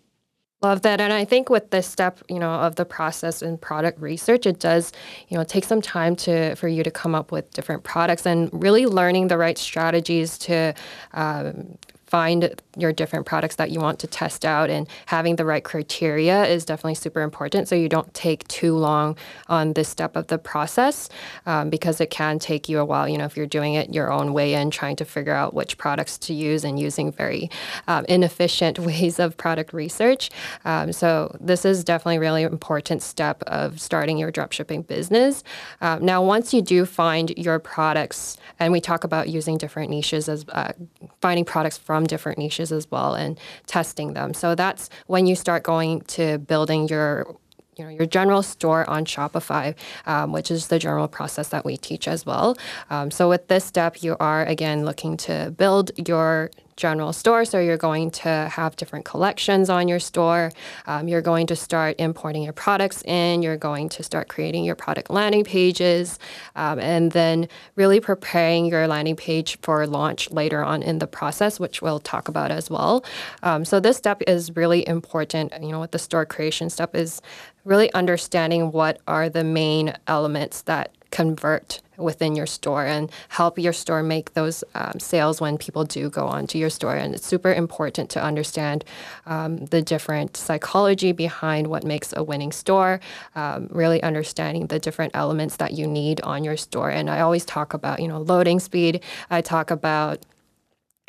Love 0.61 0.81
that. 0.81 0.99
And 0.99 1.13
I 1.13 1.23
think 1.23 1.49
with 1.49 1.69
this 1.71 1.87
step, 1.87 2.19
you 2.27 2.37
know, 2.37 2.51
of 2.51 2.75
the 2.75 2.83
process 2.83 3.41
and 3.41 3.61
product 3.61 3.97
research, 4.01 4.45
it 4.45 4.59
does, 4.59 4.91
you 5.29 5.37
know, 5.37 5.45
take 5.45 5.63
some 5.63 5.81
time 5.81 6.17
to 6.17 6.55
for 6.55 6.67
you 6.67 6.83
to 6.83 6.91
come 6.91 7.15
up 7.15 7.31
with 7.31 7.49
different 7.51 7.83
products 7.83 8.25
and 8.25 8.49
really 8.51 8.85
learning 8.85 9.29
the 9.29 9.37
right 9.37 9.57
strategies 9.57 10.37
to 10.39 10.73
um, 11.13 11.77
find 12.07 12.61
your 12.81 12.91
different 12.91 13.25
products 13.25 13.55
that 13.55 13.69
you 13.69 13.79
want 13.79 13.99
to 13.99 14.07
test 14.07 14.43
out 14.43 14.69
and 14.69 14.87
having 15.05 15.35
the 15.35 15.45
right 15.45 15.63
criteria 15.63 16.45
is 16.45 16.65
definitely 16.65 16.95
super 16.95 17.21
important 17.21 17.67
so 17.67 17.75
you 17.75 17.87
don't 17.87 18.11
take 18.13 18.47
too 18.47 18.75
long 18.75 19.15
on 19.47 19.73
this 19.73 19.87
step 19.87 20.15
of 20.15 20.27
the 20.27 20.37
process 20.37 21.07
um, 21.45 21.69
because 21.69 22.01
it 22.01 22.09
can 22.09 22.39
take 22.39 22.67
you 22.67 22.79
a 22.79 22.85
while 22.85 23.07
you 23.07 23.17
know 23.17 23.25
if 23.25 23.37
you're 23.37 23.45
doing 23.45 23.75
it 23.75 23.93
your 23.93 24.11
own 24.11 24.33
way 24.33 24.55
and 24.55 24.73
trying 24.73 24.95
to 24.95 25.05
figure 25.05 25.33
out 25.33 25.53
which 25.53 25.77
products 25.77 26.17
to 26.17 26.33
use 26.33 26.63
and 26.63 26.79
using 26.79 27.11
very 27.11 27.49
um, 27.87 28.03
inefficient 28.05 28.79
ways 28.89 29.19
of 29.19 29.37
product 29.37 29.73
research. 29.73 30.29
Um, 30.65 30.91
so 30.91 31.35
this 31.39 31.65
is 31.65 31.83
definitely 31.83 32.17
a 32.17 32.19
really 32.19 32.43
important 32.43 33.03
step 33.03 33.43
of 33.43 33.79
starting 33.79 34.17
your 34.17 34.31
dropshipping 34.31 34.87
business. 34.87 35.43
Um, 35.81 36.03
now 36.03 36.23
once 36.23 36.53
you 36.53 36.61
do 36.61 36.85
find 36.85 37.31
your 37.37 37.59
products 37.59 38.37
and 38.59 38.73
we 38.73 38.81
talk 38.81 39.03
about 39.03 39.29
using 39.29 39.57
different 39.57 39.89
niches 39.89 40.27
as 40.27 40.45
uh, 40.49 40.73
finding 41.21 41.45
products 41.45 41.77
from 41.77 41.99
from 41.99 42.07
different 42.07 42.37
niches 42.37 42.68
as 42.71 42.89
well 42.91 43.15
and 43.15 43.39
testing 43.67 44.13
them. 44.13 44.33
So 44.33 44.55
that's 44.55 44.89
when 45.07 45.25
you 45.25 45.35
start 45.35 45.63
going 45.63 46.01
to 46.01 46.37
building 46.37 46.87
your 46.87 47.35
you 47.79 47.85
know 47.85 47.91
your 47.91 48.05
general 48.05 48.43
store 48.43 48.87
on 48.89 49.05
Shopify, 49.05 49.73
um, 50.05 50.33
which 50.33 50.51
is 50.51 50.67
the 50.67 50.77
general 50.77 51.07
process 51.07 51.47
that 51.49 51.63
we 51.63 51.77
teach 51.77 52.07
as 52.07 52.25
well. 52.25 52.57
Um, 52.89 53.09
so 53.09 53.29
with 53.29 53.47
this 53.47 53.63
step, 53.63 54.03
you 54.03 54.17
are 54.19 54.43
again 54.43 54.85
looking 54.85 55.15
to 55.17 55.53
build 55.57 55.91
your 56.07 56.51
general 56.79 57.13
store. 57.13 57.45
So 57.45 57.59
you're 57.59 57.77
going 57.77 58.09
to 58.11 58.49
have 58.51 58.75
different 58.75 59.05
collections 59.05 59.69
on 59.69 59.87
your 59.87 59.99
store. 59.99 60.51
Um, 60.87 61.07
you're 61.07 61.21
going 61.21 61.45
to 61.47 61.55
start 61.55 61.95
importing 61.99 62.41
your 62.41 62.53
products 62.53 63.03
in. 63.03 63.43
You're 63.43 63.57
going 63.57 63.89
to 63.89 64.01
start 64.01 64.29
creating 64.29 64.63
your 64.63 64.75
product 64.75 65.11
landing 65.11 65.43
pages, 65.43 66.17
um, 66.55 66.79
and 66.79 67.11
then 67.11 67.47
really 67.75 67.99
preparing 67.99 68.65
your 68.65 68.87
landing 68.87 69.17
page 69.17 69.59
for 69.61 69.85
launch 69.85 70.31
later 70.31 70.63
on 70.63 70.81
in 70.81 70.99
the 70.99 71.07
process, 71.07 71.59
which 71.59 71.81
we'll 71.81 71.99
talk 71.99 72.27
about 72.27 72.49
as 72.49 72.69
well. 72.69 73.03
Um, 73.43 73.65
so 73.65 73.79
this 73.79 73.97
step 73.97 74.23
is 74.25 74.55
really 74.55 74.87
important. 74.87 75.53
You 75.61 75.69
know, 75.69 75.81
with 75.81 75.91
the 75.91 75.99
store 75.99 76.25
creation 76.25 76.69
step 76.69 76.95
is 76.95 77.21
really 77.65 77.91
understanding 77.93 78.71
what 78.71 78.99
are 79.05 79.29
the 79.29 79.43
main 79.43 79.93
elements 80.07 80.61
that 80.63 80.93
convert 81.11 81.81
within 81.97 82.35
your 82.35 82.45
store 82.45 82.85
and 82.85 83.11
help 83.27 83.59
your 83.59 83.73
store 83.73 84.01
make 84.01 84.33
those 84.33 84.63
um, 84.75 84.99
sales 84.99 85.41
when 85.41 85.57
people 85.57 85.83
do 85.83 86.09
go 86.09 86.25
onto 86.25 86.57
your 86.57 86.69
store. 86.69 86.95
And 86.95 87.13
it's 87.13 87.25
super 87.25 87.53
important 87.53 88.09
to 88.11 88.23
understand 88.23 88.85
um, 89.25 89.57
the 89.65 89.81
different 89.81 90.37
psychology 90.37 91.11
behind 91.11 91.67
what 91.67 91.83
makes 91.83 92.13
a 92.15 92.23
winning 92.23 92.51
store, 92.51 92.99
um, 93.35 93.67
really 93.71 94.01
understanding 94.01 94.67
the 94.67 94.79
different 94.79 95.15
elements 95.15 95.57
that 95.57 95.73
you 95.73 95.87
need 95.87 96.21
on 96.21 96.43
your 96.43 96.57
store. 96.57 96.89
And 96.89 97.09
I 97.09 97.19
always 97.19 97.45
talk 97.45 97.73
about, 97.73 98.01
you 98.01 98.07
know, 98.07 98.19
loading 98.19 98.59
speed. 98.59 99.01
I 99.29 99.41
talk 99.41 99.71
about 99.71 100.25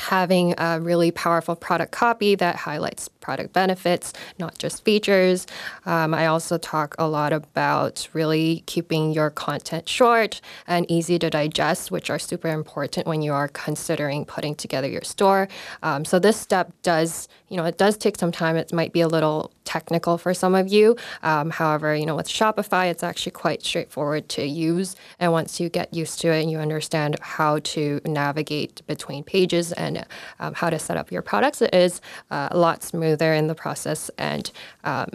having 0.01 0.55
a 0.59 0.81
really 0.81 1.11
powerful 1.11 1.55
product 1.55 1.93
copy 1.93 2.35
that 2.35 2.57
highlights 2.57 3.09
product 3.21 3.53
benefits, 3.53 4.13
not 4.39 4.57
just 4.59 4.83
features. 4.83 5.47
Um, 5.85 6.15
I 6.15 6.27
also 6.27 6.57
talk 6.57 6.95
a 6.99 7.07
lot 7.07 7.33
about 7.33 8.09
really 8.15 8.65
keeping 8.67 9.13
your 9.13 9.29
content 9.31 9.89
short 9.89 10.41
and 10.67 10.91
easy 10.91 11.19
to 11.19 11.29
digest, 11.29 11.91
which 11.91 12.09
are 12.09 12.19
super 12.19 12.49
important 12.49 13.07
when 13.07 13.21
you 13.21 13.33
are 13.33 13.49
considering 13.49 14.25
putting 14.25 14.55
together 14.55 14.89
your 14.89 15.03
store. 15.03 15.49
Um, 15.83 16.05
so 16.05 16.19
this 16.19 16.39
step 16.39 16.73
does, 16.83 17.29
you 17.49 17.57
know, 17.59 17.67
it 17.67 17.77
does 17.77 17.97
take 17.99 18.17
some 18.17 18.33
time. 18.33 18.57
It 18.57 18.73
might 18.73 18.93
be 18.93 19.03
a 19.03 19.09
little 19.09 19.53
technical 19.71 20.19
for 20.19 20.35
some 20.35 20.55
of 20.57 20.67
you. 20.69 20.97
Um, 21.23 21.51
however, 21.51 21.95
you 21.95 22.07
know, 22.07 22.17
with 22.17 22.29
Shopify, 22.29 22.91
it's 22.91 23.05
actually 23.05 23.33
quite 23.33 23.63
straightforward 23.63 24.29
to 24.31 24.45
use. 24.45 24.97
And 25.21 25.31
once 25.31 25.61
you 25.61 25.69
get 25.69 25.95
used 25.95 26.21
to 26.23 26.29
it 26.33 26.43
and 26.43 26.51
you 26.51 26.59
understand 26.59 27.17
how 27.21 27.61
to 27.75 28.01
navigate 28.05 28.83
between 28.89 29.23
pages 29.23 29.73
and 29.73 30.05
um, 30.41 30.55
how 30.55 30.71
to 30.71 30.79
set 30.79 30.97
up 30.97 31.13
your 31.13 31.23
products, 31.23 31.63
it 31.63 31.73
is 31.73 32.01
uh, 32.31 32.49
a 32.51 32.59
lot 32.59 32.83
smoother 32.83 33.33
in 33.33 33.47
the 33.47 33.55
process. 33.55 34.11
And 34.19 34.51
um, 34.83 35.11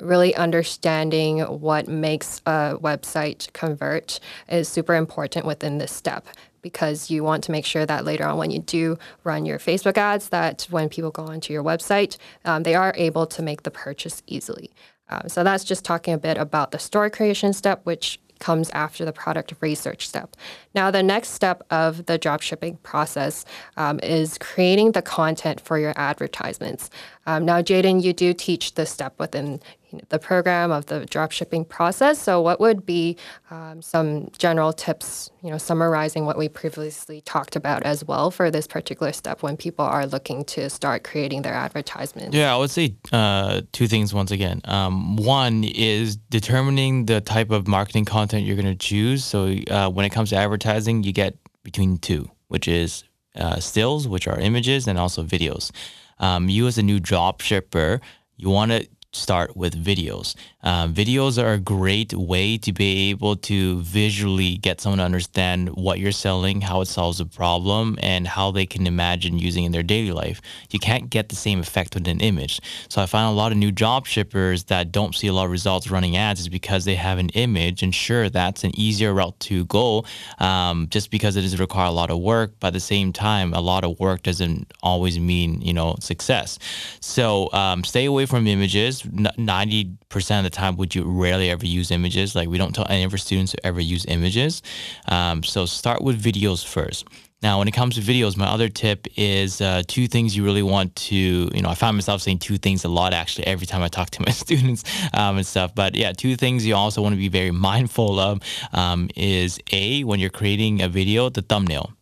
really 0.00 0.34
understanding 0.34 1.40
what 1.40 1.88
makes 1.88 2.42
a 2.46 2.76
website 2.80 3.52
convert 3.52 4.20
is 4.48 4.68
super 4.68 4.94
important 4.94 5.46
within 5.46 5.78
this 5.78 5.92
step 5.92 6.26
because 6.70 7.10
you 7.12 7.22
want 7.22 7.44
to 7.44 7.52
make 7.52 7.64
sure 7.64 7.86
that 7.86 8.04
later 8.04 8.26
on 8.26 8.36
when 8.38 8.50
you 8.50 8.58
do 8.58 8.98
run 9.22 9.46
your 9.46 9.60
Facebook 9.60 9.96
ads, 9.96 10.30
that 10.30 10.66
when 10.68 10.88
people 10.88 11.12
go 11.12 11.22
onto 11.22 11.52
your 11.52 11.62
website, 11.62 12.16
um, 12.44 12.64
they 12.64 12.74
are 12.74 12.92
able 12.96 13.24
to 13.24 13.40
make 13.40 13.62
the 13.62 13.70
purchase 13.70 14.20
easily. 14.26 14.68
Um, 15.08 15.28
so 15.28 15.44
that's 15.44 15.62
just 15.62 15.84
talking 15.84 16.12
a 16.12 16.18
bit 16.18 16.36
about 16.36 16.72
the 16.72 16.80
store 16.80 17.08
creation 17.08 17.52
step, 17.52 17.82
which 17.84 18.18
comes 18.40 18.68
after 18.70 19.04
the 19.04 19.12
product 19.12 19.54
research 19.60 20.08
step. 20.08 20.36
Now, 20.74 20.90
the 20.90 21.04
next 21.04 21.30
step 21.30 21.62
of 21.70 22.06
the 22.06 22.18
dropshipping 22.18 22.82
process 22.82 23.44
um, 23.76 24.00
is 24.02 24.38
creating 24.38 24.92
the 24.92 25.02
content 25.02 25.60
for 25.60 25.78
your 25.78 25.94
advertisements. 25.96 26.90
Um, 27.26 27.44
now, 27.44 27.62
Jaden, 27.62 28.02
you 28.02 28.12
do 28.12 28.34
teach 28.34 28.74
this 28.74 28.90
step 28.90 29.14
within 29.20 29.60
you 29.90 29.98
know, 29.98 30.04
the 30.08 30.18
program 30.18 30.70
of 30.70 30.86
the 30.86 31.00
dropshipping 31.00 31.68
process. 31.68 32.20
So, 32.20 32.40
what 32.40 32.60
would 32.60 32.84
be 32.84 33.16
um, 33.50 33.82
some 33.82 34.28
general 34.36 34.72
tips, 34.72 35.30
you 35.42 35.50
know, 35.50 35.58
summarizing 35.58 36.26
what 36.26 36.36
we 36.36 36.48
previously 36.48 37.20
talked 37.20 37.56
about 37.56 37.82
as 37.84 38.04
well 38.04 38.30
for 38.30 38.50
this 38.50 38.66
particular 38.66 39.12
step 39.12 39.42
when 39.42 39.56
people 39.56 39.84
are 39.84 40.06
looking 40.06 40.44
to 40.46 40.68
start 40.70 41.04
creating 41.04 41.42
their 41.42 41.54
advertisements? 41.54 42.34
Yeah, 42.36 42.54
I 42.54 42.58
would 42.58 42.70
say 42.70 42.96
uh, 43.12 43.62
two 43.72 43.86
things 43.86 44.12
once 44.12 44.30
again. 44.30 44.60
Um, 44.64 45.16
one 45.16 45.64
is 45.64 46.16
determining 46.16 47.06
the 47.06 47.20
type 47.20 47.50
of 47.50 47.68
marketing 47.68 48.04
content 48.04 48.44
you're 48.44 48.56
going 48.56 48.66
to 48.66 48.74
choose. 48.74 49.24
So, 49.24 49.54
uh, 49.70 49.88
when 49.90 50.04
it 50.04 50.10
comes 50.10 50.30
to 50.30 50.36
advertising, 50.36 51.04
you 51.04 51.12
get 51.12 51.36
between 51.62 51.98
two, 51.98 52.30
which 52.48 52.66
is 52.68 53.04
uh, 53.36 53.60
stills, 53.60 54.08
which 54.08 54.26
are 54.26 54.38
images, 54.38 54.86
and 54.88 54.98
also 54.98 55.22
videos. 55.22 55.70
Um, 56.18 56.48
you 56.48 56.66
as 56.66 56.78
a 56.78 56.82
new 56.82 56.98
drop 56.98 57.40
shipper, 57.40 58.00
you 58.36 58.50
want 58.50 58.72
to 58.72 58.88
start 59.16 59.56
with 59.56 59.82
videos. 59.82 60.36
Um, 60.62 60.92
videos 60.92 61.42
are 61.42 61.52
a 61.52 61.58
great 61.58 62.12
way 62.12 62.58
to 62.58 62.72
be 62.72 63.10
able 63.10 63.36
to 63.36 63.80
visually 63.82 64.56
get 64.56 64.80
someone 64.80 64.98
to 64.98 65.04
understand 65.04 65.68
what 65.70 66.00
you're 66.00 66.12
selling, 66.12 66.60
how 66.60 66.80
it 66.80 66.86
solves 66.86 67.20
a 67.20 67.26
problem, 67.26 67.96
and 68.02 68.26
how 68.26 68.50
they 68.50 68.66
can 68.66 68.86
imagine 68.86 69.38
using 69.38 69.64
in 69.64 69.72
their 69.72 69.82
daily 69.82 70.12
life. 70.12 70.40
You 70.70 70.78
can't 70.78 71.08
get 71.08 71.28
the 71.28 71.36
same 71.36 71.60
effect 71.60 71.94
with 71.94 72.06
an 72.08 72.20
image. 72.20 72.60
So 72.88 73.00
I 73.00 73.06
find 73.06 73.28
a 73.28 73.32
lot 73.32 73.52
of 73.52 73.58
new 73.58 73.70
drop 73.70 74.06
shippers 74.06 74.64
that 74.64 74.92
don't 74.92 75.14
see 75.14 75.28
a 75.28 75.32
lot 75.32 75.44
of 75.44 75.50
results 75.50 75.90
running 75.90 76.16
ads 76.16 76.40
is 76.40 76.48
because 76.48 76.84
they 76.84 76.96
have 76.96 77.18
an 77.18 77.28
image, 77.30 77.82
and 77.82 77.94
sure, 77.94 78.28
that's 78.28 78.64
an 78.64 78.72
easier 78.78 79.14
route 79.14 79.38
to 79.40 79.64
go, 79.66 80.04
um, 80.38 80.88
just 80.90 81.10
because 81.10 81.36
it 81.36 81.42
does 81.42 81.58
require 81.60 81.86
a 81.86 81.92
lot 81.92 82.10
of 82.10 82.18
work. 82.18 82.54
But 82.58 82.68
at 82.68 82.72
the 82.72 82.80
same 82.80 83.12
time, 83.12 83.54
a 83.54 83.60
lot 83.60 83.84
of 83.84 83.98
work 84.00 84.22
doesn't 84.22 84.72
always 84.82 85.18
mean 85.18 85.60
you 85.62 85.72
know 85.72 85.94
success. 86.00 86.58
So 87.00 87.52
um, 87.52 87.84
stay 87.84 88.04
away 88.04 88.26
from 88.26 88.46
images. 88.46 89.05
Ninety 89.06 89.96
percent 90.08 90.46
of 90.46 90.52
the 90.52 90.56
time 90.56 90.76
would 90.76 90.94
you 90.94 91.04
rarely 91.04 91.50
ever 91.50 91.66
use 91.66 91.90
images. 91.90 92.34
Like 92.34 92.48
we 92.48 92.58
don't 92.58 92.74
tell 92.74 92.86
any 92.88 93.04
of 93.04 93.12
our 93.12 93.18
students 93.18 93.52
to 93.52 93.66
ever 93.66 93.80
use 93.80 94.04
images. 94.06 94.62
Um, 95.08 95.42
so 95.42 95.66
start 95.66 96.02
with 96.02 96.22
videos 96.22 96.66
first. 96.66 97.06
Now, 97.42 97.58
when 97.58 97.68
it 97.68 97.72
comes 97.72 97.96
to 97.96 98.00
videos, 98.00 98.36
my 98.36 98.46
other 98.46 98.68
tip 98.70 99.06
is 99.14 99.60
uh, 99.60 99.82
two 99.86 100.08
things 100.08 100.34
you 100.34 100.42
really 100.42 100.62
want 100.62 100.96
to, 100.96 101.16
you 101.16 101.62
know, 101.62 101.68
I 101.68 101.74
find 101.74 101.94
myself 101.94 102.22
saying 102.22 102.38
two 102.38 102.56
things 102.56 102.84
a 102.84 102.88
lot 102.88 103.12
actually 103.12 103.46
every 103.46 103.66
time 103.66 103.82
I 103.82 103.88
talk 103.88 104.10
to 104.10 104.22
my 104.26 104.32
students 104.32 104.84
um, 105.12 105.36
and 105.36 105.46
stuff. 105.46 105.74
But 105.74 105.94
yeah, 105.94 106.12
two 106.12 106.36
things 106.36 106.66
you 106.66 106.74
also 106.74 107.02
want 107.02 107.12
to 107.12 107.18
be 107.18 107.28
very 107.28 107.50
mindful 107.68 108.18
of 108.18 108.40
um, 108.72 109.10
is 109.14 109.60
A, 109.72 110.02
when 110.04 110.18
you're 110.18 110.30
creating 110.30 110.80
a 110.80 110.88
video, 110.88 111.28
the 111.28 111.42
thumbnail. 111.42 111.95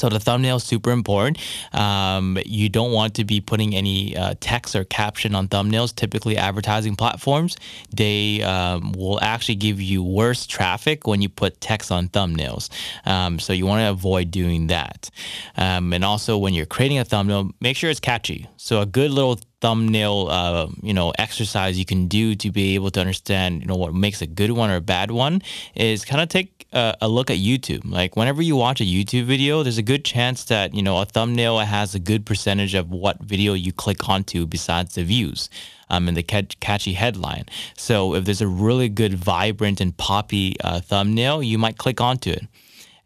So 0.00 0.08
the 0.08 0.18
thumbnail 0.18 0.56
is 0.56 0.64
super 0.64 0.92
important. 0.92 1.38
Um, 1.74 2.38
you 2.46 2.70
don't 2.70 2.92
want 2.92 3.14
to 3.16 3.24
be 3.24 3.42
putting 3.42 3.74
any 3.74 4.16
uh, 4.16 4.34
text 4.40 4.74
or 4.74 4.84
caption 4.84 5.34
on 5.34 5.46
thumbnails. 5.48 5.94
Typically, 5.94 6.38
advertising 6.38 6.96
platforms 6.96 7.58
they 7.94 8.42
um, 8.42 8.92
will 8.92 9.20
actually 9.20 9.56
give 9.56 9.78
you 9.78 10.02
worse 10.02 10.46
traffic 10.46 11.06
when 11.06 11.20
you 11.20 11.28
put 11.28 11.60
text 11.60 11.92
on 11.92 12.08
thumbnails. 12.08 12.70
Um, 13.04 13.38
so 13.38 13.52
you 13.52 13.66
want 13.66 13.80
to 13.80 13.90
avoid 13.90 14.30
doing 14.30 14.68
that. 14.68 15.10
Um, 15.58 15.92
and 15.92 16.02
also, 16.02 16.38
when 16.38 16.54
you're 16.54 16.64
creating 16.64 16.98
a 16.98 17.04
thumbnail, 17.04 17.50
make 17.60 17.76
sure 17.76 17.90
it's 17.90 18.00
catchy. 18.00 18.48
So 18.56 18.80
a 18.80 18.86
good 18.86 19.10
little 19.10 19.38
thumbnail 19.60 20.28
uh, 20.30 20.68
you 20.82 20.94
know 20.94 21.12
exercise 21.18 21.78
you 21.78 21.84
can 21.84 22.08
do 22.08 22.34
to 22.34 22.50
be 22.50 22.74
able 22.74 22.90
to 22.90 22.98
understand 22.98 23.60
you 23.60 23.66
know 23.66 23.76
what 23.76 23.92
makes 23.92 24.22
a 24.22 24.26
good 24.26 24.50
one 24.50 24.70
or 24.70 24.76
a 24.76 24.80
bad 24.80 25.10
one 25.10 25.42
is 25.74 26.04
kind 26.04 26.22
of 26.22 26.30
take 26.30 26.59
a, 26.72 26.96
a, 27.00 27.08
look 27.08 27.30
at 27.30 27.38
YouTube. 27.38 27.90
Like 27.90 28.16
whenever 28.16 28.42
you 28.42 28.56
watch 28.56 28.80
a 28.80 28.84
YouTube 28.84 29.24
video 29.24 29.62
there's 29.62 29.78
a 29.78 29.82
good 29.82 30.04
chance 30.04 30.44
that 30.44 30.74
you 30.74 30.82
know 30.82 30.98
a 30.98 31.04
thumbnail 31.04 31.58
has 31.58 31.94
a 31.94 31.98
good 31.98 32.26
percentage 32.26 32.74
of 32.74 32.90
what 32.90 33.20
video 33.20 33.54
you 33.54 33.72
click 33.72 34.08
onto 34.08 34.46
besides 34.46 34.94
the 34.94 35.04
views 35.04 35.50
um, 35.88 36.08
and 36.08 36.16
the 36.16 36.22
catch, 36.22 36.58
catchy 36.60 36.92
headline. 36.92 37.44
So 37.76 38.14
if 38.14 38.24
there's 38.24 38.40
a 38.40 38.48
really 38.48 38.88
good 38.88 39.14
vibrant 39.14 39.80
and 39.80 39.96
poppy 39.96 40.56
uh, 40.62 40.80
thumbnail 40.80 41.42
you 41.42 41.58
might 41.58 41.78
click 41.78 42.00
onto 42.00 42.30
it 42.30 42.46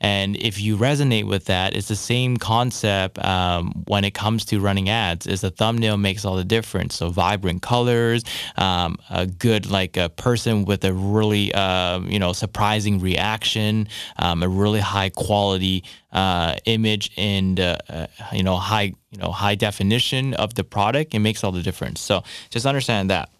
and 0.04 0.36
if 0.36 0.60
you 0.60 0.76
resonate 0.76 1.24
with 1.24 1.46
that, 1.46 1.74
it's 1.74 1.88
the 1.88 1.96
same 1.96 2.36
concept 2.36 3.18
um, 3.24 3.84
when 3.86 4.04
it 4.04 4.12
comes 4.12 4.44
to 4.46 4.60
running 4.60 4.90
ads. 4.90 5.26
Is 5.26 5.40
the 5.40 5.50
thumbnail 5.50 5.96
makes 5.96 6.26
all 6.26 6.36
the 6.36 6.44
difference. 6.44 6.96
So 6.96 7.08
vibrant 7.08 7.62
colors, 7.62 8.22
um, 8.56 8.98
a 9.08 9.26
good 9.26 9.70
like 9.70 9.96
a 9.96 10.10
person 10.10 10.66
with 10.66 10.84
a 10.84 10.92
really 10.92 11.54
uh, 11.54 12.00
you 12.00 12.18
know 12.18 12.34
surprising 12.34 13.00
reaction, 13.00 13.88
um, 14.18 14.42
a 14.42 14.48
really 14.48 14.80
high 14.80 15.08
quality 15.08 15.84
uh, 16.12 16.56
image 16.66 17.10
and 17.16 17.58
uh, 17.58 17.78
uh, 17.88 18.06
you 18.30 18.42
know 18.42 18.56
high 18.56 18.92
you 19.10 19.18
know 19.18 19.32
high 19.32 19.54
definition 19.54 20.34
of 20.34 20.52
the 20.52 20.64
product. 20.64 21.14
It 21.14 21.20
makes 21.20 21.42
all 21.42 21.52
the 21.52 21.62
difference. 21.62 22.02
So 22.02 22.24
just 22.50 22.66
understand 22.66 23.08
that. 23.08 23.30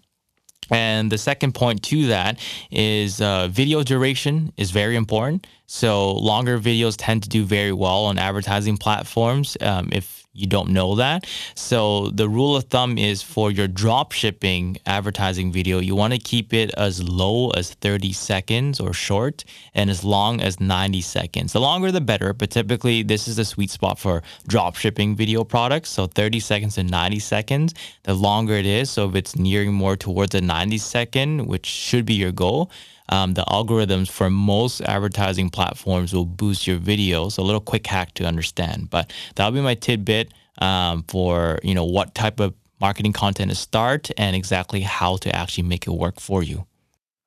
And 0.71 1.11
the 1.11 1.19
second 1.19 1.55
point 1.55 1.83
to 1.85 2.07
that 2.09 2.39
is 2.71 3.21
uh, 3.21 3.49
video 3.49 3.83
duration 3.83 4.53
is 4.57 4.71
very 4.71 4.97
important. 4.97 5.47
So 5.67 6.13
longer 6.13 6.59
videos 6.59 6.97
tend 6.99 7.23
to 7.25 7.29
do 7.29 7.45
very 7.45 7.73
well 7.73 8.05
on 8.05 8.19
advertising 8.19 8.77
platforms. 8.77 9.57
Um, 9.61 9.89
if 9.93 10.24
you 10.35 10.47
don't 10.47 10.71
know 10.71 10.97
that. 10.97 11.27
So 11.55 12.11
the 12.11 12.29
rule 12.29 12.57
of 12.57 12.65
thumb 12.65 12.99
is 12.99 13.23
for 13.23 13.51
your 13.51 13.69
drop 13.69 14.13
shipping 14.13 14.77
advertising 14.85 15.53
video, 15.53 15.79
you 15.79 15.95
want 15.95 16.13
to 16.13 16.19
keep 16.19 16.53
it 16.53 16.75
as 16.77 17.03
low 17.03 17.51
as 17.51 17.75
30 17.75 18.13
seconds 18.13 18.81
or 18.81 18.93
short 18.93 19.45
and 19.75 19.89
as 19.89 20.05
long 20.05 20.41
as 20.41 20.61
90 20.61 21.01
seconds. 21.01 21.53
The 21.53 21.61
longer 21.61 21.93
the 21.93 22.01
better, 22.01 22.33
but 22.33 22.51
typically 22.51 23.03
this 23.03 23.29
is 23.29 23.37
the 23.37 23.45
sweet 23.45 23.71
spot 23.71 23.99
for 23.99 24.23
drop 24.49 24.75
shipping 24.77 25.15
video 25.15 25.45
products. 25.45 25.91
So 25.91 26.07
30 26.07 26.41
seconds 26.41 26.75
to 26.75 26.83
90 26.83 27.21
seconds, 27.21 27.75
the 28.03 28.15
longer 28.15 28.55
it 28.55 28.67
is. 28.67 28.91
So 28.91 29.09
if 29.09 29.15
it's 29.15 29.37
nearing 29.37 29.73
more 29.73 29.97
towards 29.97 30.33
the 30.33 30.41
90 30.41 30.79
second, 30.79 31.47
which 31.47 31.67
should 31.67 32.05
be 32.05 32.15
your 32.15 32.33
goal, 32.33 32.71
um, 33.09 33.35
the 33.35 33.45
algorithms 33.45 34.11
for 34.11 34.31
most 34.31 34.81
advertising 34.83 35.51
platforms 35.51 36.13
will 36.13 36.25
boost 36.25 36.67
your 36.67 36.79
videos. 36.79 37.39
A 37.39 37.43
little 37.43 37.61
quick 37.61 37.87
hack 37.87 38.15
to 38.15 38.25
understand, 38.25 38.91
but 38.91 39.13
that'll 39.35 39.53
be 39.53 39.61
my 39.61 39.75
tidbit 39.75 40.33
um, 40.59 41.05
for 41.09 41.59
you 41.63 41.75
know 41.75 41.85
what 41.85 42.15
type 42.15 42.41
of 42.41 42.55
marketing 42.81 43.13
content 43.13 43.51
to 43.51 43.57
start 43.57 44.11
and 44.17 44.37
exactly 44.37 44.81
how 44.81 45.17
to 45.17 45.35
actually 45.35 45.65
make 45.65 45.87
it 45.87 45.91
work 45.91 46.21
for 46.21 46.43
you. 46.43 46.67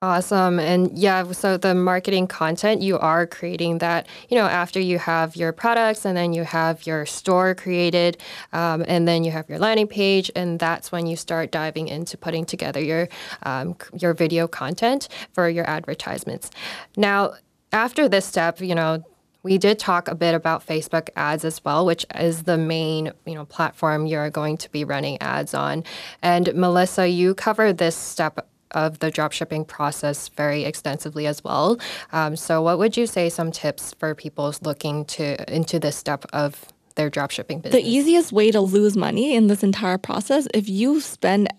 Awesome. 0.03 0.59
And 0.59 0.95
yeah, 0.95 1.31
so 1.31 1.57
the 1.57 1.73
marketing 1.73 2.27
content, 2.27 2.83
you 2.83 2.99
are 2.99 3.25
creating 3.25 3.79
that, 3.79 4.05
you 4.29 4.37
know, 4.37 4.45
after 4.45 4.79
you 4.79 4.99
have 4.99 5.35
your 5.35 5.51
products 5.51 6.05
and 6.05 6.15
then 6.15 6.33
you 6.33 6.43
have 6.43 6.85
your 6.85 7.07
store 7.07 7.55
created 7.55 8.19
um, 8.53 8.85
and 8.87 9.07
then 9.07 9.23
you 9.23 9.31
have 9.31 9.49
your 9.49 9.57
landing 9.57 9.87
page. 9.87 10.29
And 10.35 10.59
that's 10.59 10.91
when 10.91 11.07
you 11.07 11.15
start 11.15 11.51
diving 11.51 11.87
into 11.87 12.15
putting 12.15 12.45
together 12.45 12.79
your, 12.79 13.09
um, 13.41 13.75
your 13.99 14.13
video 14.13 14.47
content 14.47 15.07
for 15.33 15.49
your 15.49 15.67
advertisements. 15.67 16.51
Now, 16.95 17.33
after 17.71 18.07
this 18.07 18.25
step, 18.25 18.61
you 18.61 18.75
know, 18.75 19.03
we 19.41 19.57
did 19.57 19.79
talk 19.79 20.07
a 20.07 20.15
bit 20.15 20.35
about 20.35 20.63
Facebook 20.63 21.09
ads 21.15 21.43
as 21.43 21.63
well, 21.65 21.87
which 21.87 22.05
is 22.13 22.43
the 22.43 22.57
main, 22.57 23.13
you 23.25 23.33
know, 23.33 23.45
platform 23.45 24.05
you're 24.05 24.29
going 24.29 24.57
to 24.57 24.69
be 24.69 24.83
running 24.83 25.19
ads 25.21 25.55
on. 25.55 25.83
And 26.21 26.53
Melissa, 26.53 27.07
you 27.07 27.33
covered 27.33 27.79
this 27.79 27.95
step 27.95 28.47
of 28.71 28.99
the 28.99 29.11
dropshipping 29.11 29.67
process 29.67 30.27
very 30.29 30.63
extensively 30.63 31.27
as 31.27 31.43
well. 31.43 31.79
Um, 32.11 32.35
so, 32.35 32.61
what 32.61 32.79
would 32.79 32.97
you 32.97 33.07
say 33.07 33.29
some 33.29 33.51
tips 33.51 33.93
for 33.93 34.15
people 34.15 34.53
looking 34.61 35.05
to 35.05 35.53
into 35.53 35.79
this 35.79 35.95
step 35.95 36.25
of 36.33 36.65
their 36.95 37.09
dropshipping 37.09 37.61
business? 37.61 37.83
The 37.83 37.89
easiest 37.89 38.31
way 38.31 38.51
to 38.51 38.61
lose 38.61 38.97
money 38.97 39.35
in 39.35 39.47
this 39.47 39.63
entire 39.63 39.97
process, 39.97 40.47
if 40.53 40.67
you 40.67 41.01
spend 41.01 41.49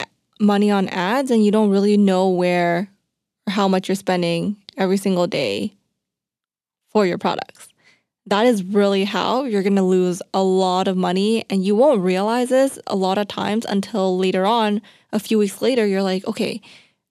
money 0.41 0.71
on 0.71 0.89
ads 0.89 1.31
and 1.31 1.45
you 1.45 1.51
don't 1.51 1.71
really 1.71 1.97
know 1.97 2.29
where 2.29 2.89
or 3.47 3.53
how 3.53 3.69
much 3.69 3.89
you're 3.89 3.97
spending 3.97 4.57
every 4.77 4.97
single 4.97 5.27
day 5.27 5.75
for 6.91 7.07
your 7.07 7.19
products. 7.19 7.69
That 8.27 8.47
is 8.47 8.63
really 8.63 9.05
how 9.05 9.45
you're 9.45 9.63
going 9.63 9.77
to 9.77 9.83
lose 9.83 10.21
a 10.35 10.43
lot 10.43 10.87
of 10.87 10.97
money 10.97 11.45
and 11.49 11.65
you 11.65 11.75
won't 11.75 12.03
realize 12.03 12.51
this 12.51 12.79
a 12.87 12.95
lot 12.95 13.19
of 13.19 13.27
times 13.27 13.65
until 13.65 14.19
later 14.19 14.45
on 14.45 14.83
a 15.13 15.19
few 15.19 15.39
weeks 15.39 15.63
later 15.63 15.87
you're 15.87 16.03
like, 16.03 16.27
okay, 16.27 16.61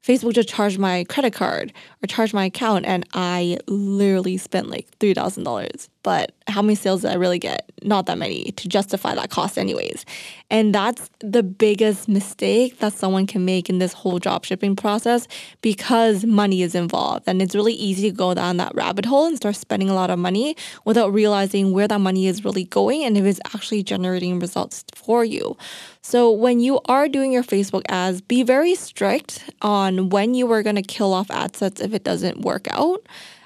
Facebook 0.08 0.34
just 0.34 0.48
charged 0.48 0.80
my 0.80 1.04
credit 1.06 1.34
card 1.34 1.74
or 2.02 2.08
charged 2.08 2.34
my 2.34 2.46
account 2.46 2.86
and 2.86 3.06
I 3.14 3.58
literally 3.68 4.38
spent 4.38 4.70
like 4.70 4.88
$3,000. 5.00 5.90
But 6.08 6.32
how 6.48 6.62
many 6.62 6.76
sales 6.76 7.02
did 7.02 7.12
I 7.12 7.16
really 7.16 7.40
get? 7.40 7.70
Not 7.84 8.06
that 8.06 8.18
many 8.18 8.52
to 8.52 8.70
justify 8.70 9.14
that 9.16 9.30
cost, 9.30 9.58
anyways. 9.58 10.06
And 10.50 10.74
that's 10.74 11.10
the 11.20 11.44
biggest 11.44 12.08
mistake 12.08 12.80
that 12.80 12.94
someone 12.94 13.28
can 13.28 13.44
make 13.44 13.70
in 13.70 13.80
this 13.80 13.92
whole 13.92 14.18
drop 14.18 14.46
shipping 14.46 14.78
process 14.78 15.28
because 15.62 16.24
money 16.24 16.62
is 16.62 16.74
involved. 16.74 17.26
And 17.28 17.42
it's 17.42 17.54
really 17.54 17.74
easy 17.74 18.10
to 18.10 18.16
go 18.16 18.34
down 18.34 18.56
that 18.56 18.74
rabbit 18.74 19.06
hole 19.06 19.26
and 19.26 19.36
start 19.36 19.58
spending 19.58 19.90
a 19.90 19.94
lot 19.94 20.10
of 20.10 20.18
money 20.18 20.56
without 20.86 21.12
realizing 21.12 21.74
where 21.74 21.90
that 21.90 22.00
money 22.00 22.28
is 22.28 22.46
really 22.46 22.64
going 22.64 23.04
and 23.04 23.18
if 23.18 23.26
it's 23.26 23.42
actually 23.54 23.84
generating 23.84 24.40
results 24.40 24.86
for 24.96 25.26
you. 25.26 25.58
So 26.02 26.32
when 26.32 26.62
you 26.62 26.80
are 26.86 27.10
doing 27.10 27.34
your 27.34 27.44
Facebook 27.44 27.84
ads, 27.90 28.22
be 28.22 28.44
very 28.44 28.76
strict 28.76 29.44
on 29.62 29.97
when 30.12 30.34
you 30.34 30.52
are 30.52 30.64
going 30.64 30.76
to 30.76 30.82
kill 30.82 31.14
off 31.14 31.30
ad 31.32 31.56
sets 31.56 31.82
if 31.82 31.94
it 31.94 32.04
doesn't 32.04 32.42
work 32.42 32.68
out. 32.72 33.06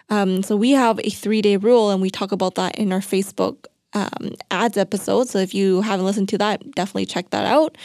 Um, 0.09 0.43
so 0.43 0.55
we 0.55 0.71
have 0.71 0.99
a 0.99 1.09
three 1.09 1.41
day 1.41 1.57
rule, 1.57 1.89
and 1.89 2.01
we 2.01 2.09
talk 2.09 2.31
about 2.31 2.55
that 2.55 2.77
in 2.77 2.91
our 2.91 2.99
Facebook 2.99 3.65
um, 3.93 4.35
ads 4.51 4.77
episode. 4.77 5.29
So 5.29 5.39
if 5.39 5.53
you 5.53 5.81
haven't 5.81 6.05
listened 6.05 6.29
to 6.29 6.37
that, 6.39 6.71
definitely 6.71 7.05
check 7.05 7.29
that 7.31 7.45
out. 7.45 7.77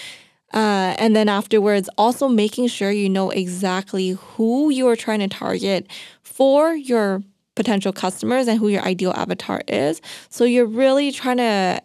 Uh, 0.52 0.94
and 0.99 1.14
then 1.14 1.28
afterwards, 1.28 1.88
also 1.99 2.28
making 2.28 2.68
sure 2.68 2.90
you 2.90 3.08
know 3.08 3.30
exactly 3.30 4.11
who 4.11 4.70
you 4.70 4.88
are 4.88 4.96
trying 4.96 5.20
to 5.20 5.28
target 5.28 5.87
for 6.23 6.75
your 6.75 7.23
potential 7.56 7.92
customers 7.92 8.46
and 8.46 8.58
who 8.58 8.68
your 8.68 8.82
ideal 8.82 9.12
avatar 9.16 9.62
is. 9.66 10.00
So 10.28 10.44
you're 10.44 10.66
really 10.66 11.11
trying 11.11 11.38
to 11.38 11.80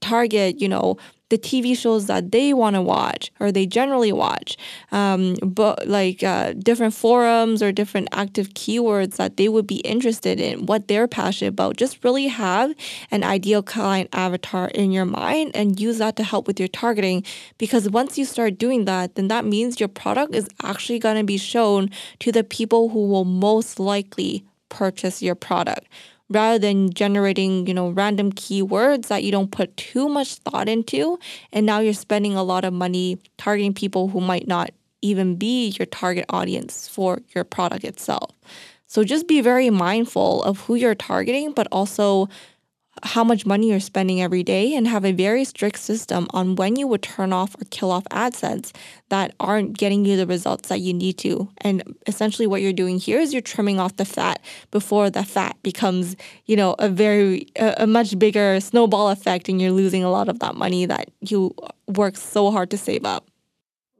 target, 0.00 0.60
you 0.60 0.68
know, 0.68 0.96
the 1.30 1.38
TV 1.38 1.76
shows 1.76 2.06
that 2.06 2.32
they 2.32 2.52
want 2.52 2.74
to 2.74 2.82
watch 2.82 3.32
or 3.40 3.50
they 3.50 3.64
generally 3.64 4.12
watch, 4.12 4.56
um, 4.92 5.34
but 5.42 5.88
like 5.88 6.22
uh, 6.22 6.52
different 6.52 6.92
forums 6.92 7.62
or 7.62 7.72
different 7.72 8.08
active 8.12 8.50
keywords 8.50 9.16
that 9.16 9.36
they 9.36 9.48
would 9.48 9.66
be 9.66 9.76
interested 9.76 10.38
in, 10.38 10.66
what 10.66 10.88
they're 10.88 11.08
passionate 11.08 11.48
about. 11.48 11.76
Just 11.76 12.04
really 12.04 12.26
have 12.28 12.74
an 13.10 13.24
ideal 13.24 13.62
client 13.62 14.10
avatar 14.12 14.68
in 14.68 14.92
your 14.92 15.06
mind 15.06 15.52
and 15.54 15.80
use 15.80 15.98
that 15.98 16.16
to 16.16 16.24
help 16.24 16.46
with 16.46 16.58
your 16.58 16.68
targeting. 16.68 17.24
Because 17.58 17.88
once 17.88 18.18
you 18.18 18.24
start 18.24 18.58
doing 18.58 18.84
that, 18.84 19.14
then 19.14 19.28
that 19.28 19.44
means 19.44 19.80
your 19.80 19.88
product 19.88 20.34
is 20.34 20.48
actually 20.62 20.98
going 20.98 21.16
to 21.16 21.24
be 21.24 21.38
shown 21.38 21.90
to 22.18 22.32
the 22.32 22.44
people 22.44 22.90
who 22.90 23.06
will 23.06 23.24
most 23.24 23.78
likely 23.80 24.44
purchase 24.68 25.22
your 25.22 25.34
product 25.34 25.86
rather 26.30 26.58
than 26.58 26.92
generating, 26.92 27.66
you 27.66 27.74
know, 27.74 27.90
random 27.90 28.32
keywords 28.32 29.08
that 29.08 29.24
you 29.24 29.32
don't 29.32 29.50
put 29.50 29.76
too 29.76 30.08
much 30.08 30.36
thought 30.36 30.68
into. 30.68 31.18
And 31.52 31.66
now 31.66 31.80
you're 31.80 31.92
spending 31.92 32.34
a 32.36 32.42
lot 32.42 32.64
of 32.64 32.72
money 32.72 33.18
targeting 33.36 33.74
people 33.74 34.08
who 34.08 34.20
might 34.20 34.46
not 34.46 34.70
even 35.02 35.36
be 35.36 35.68
your 35.78 35.86
target 35.86 36.24
audience 36.28 36.86
for 36.86 37.20
your 37.34 37.44
product 37.44 37.84
itself. 37.84 38.30
So 38.86 39.04
just 39.04 39.28
be 39.28 39.40
very 39.40 39.70
mindful 39.70 40.42
of 40.42 40.60
who 40.60 40.74
you're 40.74 40.94
targeting, 40.94 41.52
but 41.52 41.66
also 41.70 42.28
how 43.02 43.24
much 43.24 43.46
money 43.46 43.70
you're 43.70 43.80
spending 43.80 44.20
every 44.20 44.42
day 44.42 44.74
and 44.74 44.86
have 44.86 45.04
a 45.04 45.12
very 45.12 45.44
strict 45.44 45.78
system 45.78 46.26
on 46.30 46.56
when 46.56 46.76
you 46.76 46.86
would 46.86 47.02
turn 47.02 47.32
off 47.32 47.54
or 47.54 47.64
kill 47.70 47.90
off 47.90 48.04
ad 48.10 48.34
sets 48.34 48.72
that 49.08 49.34
aren't 49.40 49.76
getting 49.76 50.04
you 50.04 50.16
the 50.16 50.26
results 50.26 50.68
that 50.68 50.80
you 50.80 50.92
need 50.92 51.16
to. 51.18 51.48
And 51.58 51.96
essentially 52.06 52.46
what 52.46 52.62
you're 52.62 52.72
doing 52.72 52.98
here 52.98 53.20
is 53.20 53.32
you're 53.32 53.42
trimming 53.42 53.80
off 53.80 53.96
the 53.96 54.04
fat 54.04 54.42
before 54.70 55.08
the 55.08 55.24
fat 55.24 55.56
becomes, 55.62 56.16
you 56.46 56.56
know, 56.56 56.74
a 56.78 56.88
very 56.88 57.46
a, 57.56 57.74
a 57.78 57.86
much 57.86 58.18
bigger 58.18 58.60
snowball 58.60 59.10
effect 59.10 59.48
and 59.48 59.60
you're 59.60 59.72
losing 59.72 60.04
a 60.04 60.10
lot 60.10 60.28
of 60.28 60.40
that 60.40 60.54
money 60.54 60.84
that 60.86 61.10
you 61.20 61.54
worked 61.86 62.18
so 62.18 62.50
hard 62.50 62.70
to 62.70 62.78
save 62.78 63.04
up. 63.04 63.30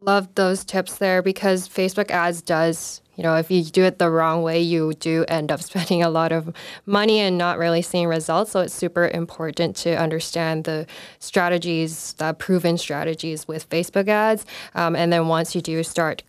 Love 0.02 0.34
those 0.34 0.64
tips 0.64 0.96
there 0.96 1.22
because 1.22 1.68
Facebook 1.68 2.10
ads 2.10 2.42
does 2.42 3.02
you 3.20 3.24
know, 3.24 3.36
if 3.36 3.50
you 3.50 3.62
do 3.62 3.84
it 3.84 3.98
the 3.98 4.08
wrong 4.08 4.42
way, 4.42 4.62
you 4.62 4.94
do 4.94 5.26
end 5.28 5.52
up 5.52 5.62
spending 5.70 6.02
a 6.02 6.08
lot 6.08 6.32
of 6.32 6.54
money 6.86 7.18
and 7.18 7.36
not 7.36 7.58
really 7.58 7.82
seeing 7.82 8.06
results. 8.06 8.52
So 8.52 8.60
it's 8.60 8.72
super 8.72 9.08
important 9.08 9.76
to 9.76 9.94
understand 9.94 10.64
the 10.64 10.86
strategies, 11.18 12.14
the 12.14 12.32
proven 12.32 12.78
strategies 12.78 13.46
with 13.46 13.68
Facebook 13.68 14.08
ads. 14.08 14.46
Um, 14.74 14.96
and 14.96 15.12
then 15.12 15.28
once 15.28 15.54
you 15.54 15.60
do 15.60 15.82
start 15.82 16.22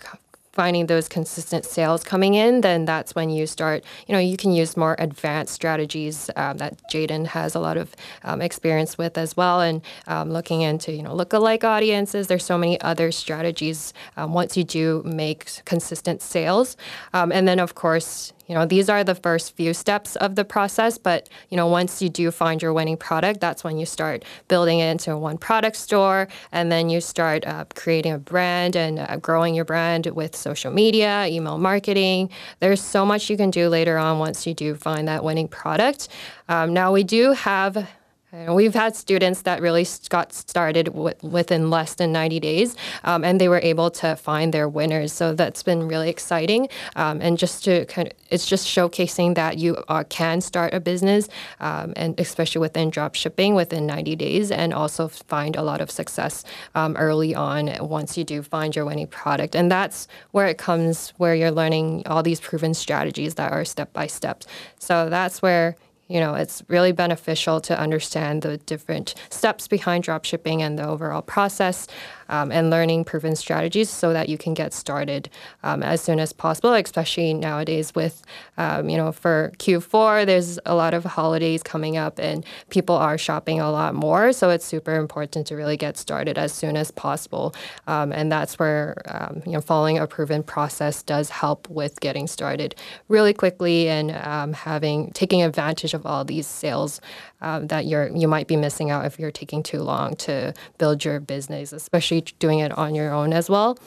finding 0.51 0.87
those 0.87 1.07
consistent 1.07 1.65
sales 1.65 2.03
coming 2.03 2.33
in, 2.33 2.61
then 2.61 2.85
that's 2.85 3.15
when 3.15 3.29
you 3.29 3.47
start, 3.47 3.83
you 4.07 4.13
know, 4.13 4.19
you 4.19 4.35
can 4.35 4.51
use 4.51 4.75
more 4.75 4.95
advanced 4.99 5.53
strategies 5.53 6.29
um, 6.35 6.57
that 6.57 6.77
Jaden 6.89 7.27
has 7.27 7.55
a 7.55 7.59
lot 7.59 7.77
of 7.77 7.95
um, 8.23 8.41
experience 8.41 8.97
with 8.97 9.17
as 9.17 9.37
well. 9.37 9.61
And 9.61 9.81
um, 10.07 10.31
looking 10.31 10.61
into, 10.61 10.91
you 10.91 11.03
know, 11.03 11.15
lookalike 11.15 11.63
audiences, 11.63 12.27
there's 12.27 12.43
so 12.45 12.57
many 12.57 12.79
other 12.81 13.11
strategies 13.11 13.93
um, 14.17 14.33
once 14.33 14.57
you 14.57 14.63
do 14.63 15.01
make 15.05 15.63
consistent 15.65 16.21
sales. 16.21 16.75
Um, 17.13 17.31
and 17.31 17.47
then, 17.47 17.59
of 17.59 17.75
course, 17.75 18.33
you 18.47 18.55
know, 18.55 18.65
these 18.65 18.89
are 18.89 19.03
the 19.03 19.15
first 19.15 19.55
few 19.55 19.73
steps 19.73 20.15
of 20.17 20.35
the 20.35 20.45
process, 20.45 20.97
but 20.97 21.29
you 21.49 21.57
know, 21.57 21.67
once 21.67 22.01
you 22.01 22.09
do 22.09 22.31
find 22.31 22.61
your 22.61 22.73
winning 22.73 22.97
product, 22.97 23.39
that's 23.39 23.63
when 23.63 23.77
you 23.77 23.85
start 23.85 24.23
building 24.47 24.79
it 24.79 24.91
into 24.91 25.17
one 25.17 25.37
product 25.37 25.75
store, 25.75 26.27
and 26.51 26.71
then 26.71 26.89
you 26.89 27.01
start 27.01 27.45
uh, 27.47 27.65
creating 27.75 28.13
a 28.13 28.17
brand 28.17 28.75
and 28.75 28.99
uh, 28.99 29.17
growing 29.17 29.55
your 29.55 29.65
brand 29.65 30.07
with 30.07 30.35
social 30.35 30.71
media, 30.71 31.27
email 31.27 31.57
marketing. 31.57 32.29
There's 32.59 32.81
so 32.81 33.05
much 33.05 33.29
you 33.29 33.37
can 33.37 33.51
do 33.51 33.69
later 33.69 33.97
on 33.97 34.19
once 34.19 34.45
you 34.45 34.53
do 34.53 34.75
find 34.75 35.07
that 35.07 35.23
winning 35.23 35.47
product. 35.47 36.07
Um, 36.49 36.73
now 36.73 36.91
we 36.91 37.03
do 37.03 37.31
have 37.33 37.87
We've 38.33 38.73
had 38.73 38.95
students 38.95 39.41
that 39.41 39.61
really 39.61 39.85
got 40.07 40.31
started 40.31 40.87
within 41.21 41.69
less 41.69 41.95
than 41.95 42.13
90 42.13 42.39
days, 42.39 42.77
um, 43.03 43.25
and 43.25 43.41
they 43.41 43.49
were 43.49 43.59
able 43.59 43.91
to 43.91 44.15
find 44.15 44.53
their 44.53 44.69
winners. 44.69 45.11
So 45.11 45.33
that's 45.33 45.63
been 45.63 45.85
really 45.85 46.09
exciting, 46.09 46.69
um, 46.95 47.19
and 47.21 47.37
just 47.37 47.65
to 47.65 47.85
kind 47.87 48.07
of, 48.07 48.13
it's 48.29 48.45
just 48.45 48.65
showcasing 48.65 49.35
that 49.35 49.57
you 49.57 49.83
can 50.07 50.39
start 50.39 50.73
a 50.73 50.79
business, 50.79 51.27
um, 51.59 51.91
and 51.97 52.17
especially 52.21 52.61
within 52.61 52.89
drop 52.89 53.15
shipping 53.15 53.53
within 53.53 53.85
90 53.85 54.15
days, 54.15 54.49
and 54.49 54.73
also 54.73 55.09
find 55.09 55.57
a 55.57 55.61
lot 55.61 55.81
of 55.81 55.91
success 55.91 56.45
um, 56.73 56.95
early 56.95 57.35
on 57.35 57.69
once 57.81 58.17
you 58.17 58.23
do 58.23 58.41
find 58.41 58.77
your 58.77 58.85
winning 58.85 59.07
product. 59.07 59.55
And 59.57 59.69
that's 59.69 60.07
where 60.31 60.47
it 60.47 60.57
comes, 60.57 61.09
where 61.17 61.35
you're 61.35 61.51
learning 61.51 62.03
all 62.05 62.23
these 62.23 62.39
proven 62.39 62.73
strategies 62.73 63.35
that 63.35 63.51
are 63.51 63.65
step 63.65 63.91
by 63.91 64.07
step. 64.07 64.45
So 64.79 65.09
that's 65.09 65.41
where 65.41 65.75
you 66.11 66.19
know, 66.19 66.35
it's 66.35 66.61
really 66.67 66.91
beneficial 66.91 67.61
to 67.61 67.79
understand 67.79 68.41
the 68.41 68.57
different 68.57 69.15
steps 69.29 69.67
behind 69.67 70.03
dropshipping 70.03 70.59
and 70.59 70.77
the 70.77 70.85
overall 70.85 71.21
process 71.21 71.87
um, 72.31 72.51
and 72.51 72.69
learning 72.69 73.03
proven 73.03 73.35
strategies 73.35 73.89
so 73.89 74.13
that 74.13 74.29
you 74.29 74.37
can 74.37 74.53
get 74.53 74.73
started 74.73 75.29
um, 75.63 75.83
as 75.83 76.01
soon 76.01 76.19
as 76.19 76.33
possible, 76.33 76.73
especially 76.73 77.33
nowadays 77.33 77.93
with, 77.93 78.23
um, 78.57 78.89
you 78.89 78.97
know, 78.97 79.11
for 79.11 79.51
Q4, 79.57 80.25
there's 80.25 80.57
a 80.65 80.73
lot 80.73 80.93
of 80.93 81.03
holidays 81.03 81.61
coming 81.61 81.97
up 81.97 82.17
and 82.17 82.45
people 82.69 82.95
are 82.95 83.17
shopping 83.17 83.59
a 83.59 83.69
lot 83.69 83.93
more. 83.93 84.31
So 84.33 84.49
it's 84.49 84.65
super 84.65 84.95
important 84.95 85.45
to 85.47 85.55
really 85.55 85.77
get 85.77 85.97
started 85.97 86.37
as 86.37 86.53
soon 86.53 86.77
as 86.77 86.89
possible. 86.89 87.53
Um, 87.87 88.11
and 88.11 88.31
that's 88.31 88.57
where, 88.57 89.01
um, 89.05 89.43
you 89.45 89.51
know, 89.51 89.61
following 89.61 89.97
a 89.99 90.07
proven 90.07 90.41
process 90.41 91.03
does 91.03 91.29
help 91.29 91.69
with 91.69 91.99
getting 91.99 92.27
started 92.27 92.75
really 93.09 93.33
quickly 93.33 93.89
and 93.89 94.11
um, 94.11 94.53
having, 94.53 95.11
taking 95.11 95.43
advantage 95.43 95.93
of 95.93 96.05
all 96.05 96.23
these 96.23 96.47
sales 96.47 97.01
um, 97.41 97.67
that 97.67 97.85
you're 97.85 98.09
you 98.15 98.27
might 98.27 98.47
be 98.47 98.55
missing 98.55 98.89
out 98.91 99.05
if 99.05 99.19
you're 99.19 99.31
taking 99.31 99.63
too 99.63 99.81
long 99.81 100.15
to 100.15 100.53
build 100.77 101.03
your 101.03 101.19
business, 101.19 101.73
especially 101.73 102.21
doing 102.39 102.59
it 102.59 102.71
on 102.77 102.95
your 102.95 103.13
own 103.13 103.33
as 103.33 103.49
well. 103.49 103.77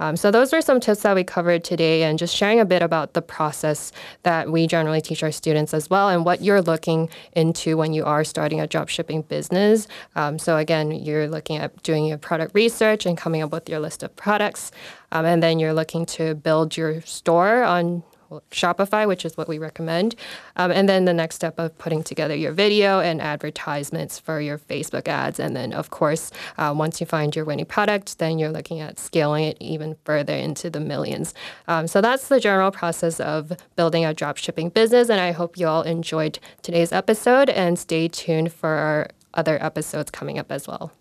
Um, 0.00 0.16
so 0.16 0.30
those 0.30 0.54
are 0.54 0.62
some 0.62 0.80
tips 0.80 1.02
that 1.02 1.14
we 1.14 1.24
covered 1.24 1.62
today, 1.62 2.04
and 2.04 2.18
just 2.18 2.34
sharing 2.34 2.58
a 2.58 2.64
bit 2.64 2.80
about 2.80 3.12
the 3.12 3.20
process 3.20 3.92
that 4.22 4.50
we 4.50 4.66
generally 4.66 5.02
teach 5.02 5.22
our 5.22 5.30
students 5.30 5.74
as 5.74 5.90
well, 5.90 6.08
and 6.08 6.24
what 6.24 6.40
you're 6.40 6.62
looking 6.62 7.10
into 7.32 7.76
when 7.76 7.92
you 7.92 8.06
are 8.06 8.24
starting 8.24 8.60
a 8.62 8.66
drop 8.66 8.88
shipping 8.88 9.20
business. 9.20 9.86
Um, 10.16 10.38
so 10.38 10.56
again, 10.56 10.90
you're 10.90 11.28
looking 11.28 11.58
at 11.58 11.82
doing 11.82 12.06
your 12.06 12.16
product 12.16 12.54
research 12.54 13.04
and 13.04 13.14
coming 13.18 13.42
up 13.42 13.52
with 13.52 13.68
your 13.68 13.78
list 13.78 14.02
of 14.02 14.16
products, 14.16 14.72
um, 15.12 15.26
and 15.26 15.42
then 15.42 15.58
you're 15.58 15.74
looking 15.74 16.06
to 16.06 16.34
build 16.34 16.78
your 16.78 17.02
store 17.02 17.62
on 17.62 18.02
Shopify, 18.50 19.06
which 19.06 19.24
is 19.24 19.36
what 19.36 19.48
we 19.48 19.58
recommend. 19.58 20.14
Um, 20.56 20.70
and 20.70 20.88
then 20.88 21.04
the 21.04 21.12
next 21.12 21.36
step 21.36 21.58
of 21.58 21.76
putting 21.78 22.02
together 22.02 22.34
your 22.34 22.52
video 22.52 23.00
and 23.00 23.20
advertisements 23.20 24.18
for 24.18 24.40
your 24.40 24.58
Facebook 24.58 25.08
ads. 25.08 25.40
And 25.40 25.56
then, 25.56 25.72
of 25.72 25.90
course, 25.90 26.30
uh, 26.58 26.74
once 26.76 27.00
you 27.00 27.06
find 27.06 27.34
your 27.34 27.44
winning 27.44 27.66
product, 27.66 28.18
then 28.18 28.38
you're 28.38 28.50
looking 28.50 28.80
at 28.80 28.98
scaling 28.98 29.44
it 29.44 29.56
even 29.60 29.96
further 30.04 30.34
into 30.34 30.70
the 30.70 30.80
millions. 30.80 31.34
Um, 31.68 31.86
so 31.86 32.00
that's 32.00 32.28
the 32.28 32.40
general 32.40 32.70
process 32.70 33.20
of 33.20 33.52
building 33.76 34.04
a 34.04 34.14
dropshipping 34.14 34.72
business. 34.74 35.08
And 35.08 35.20
I 35.20 35.32
hope 35.32 35.58
you 35.58 35.66
all 35.66 35.82
enjoyed 35.82 36.38
today's 36.62 36.92
episode 36.92 37.50
and 37.50 37.78
stay 37.78 38.08
tuned 38.08 38.52
for 38.52 38.70
our 38.70 39.08
other 39.34 39.62
episodes 39.62 40.10
coming 40.10 40.38
up 40.38 40.50
as 40.50 40.66
well. 40.66 40.92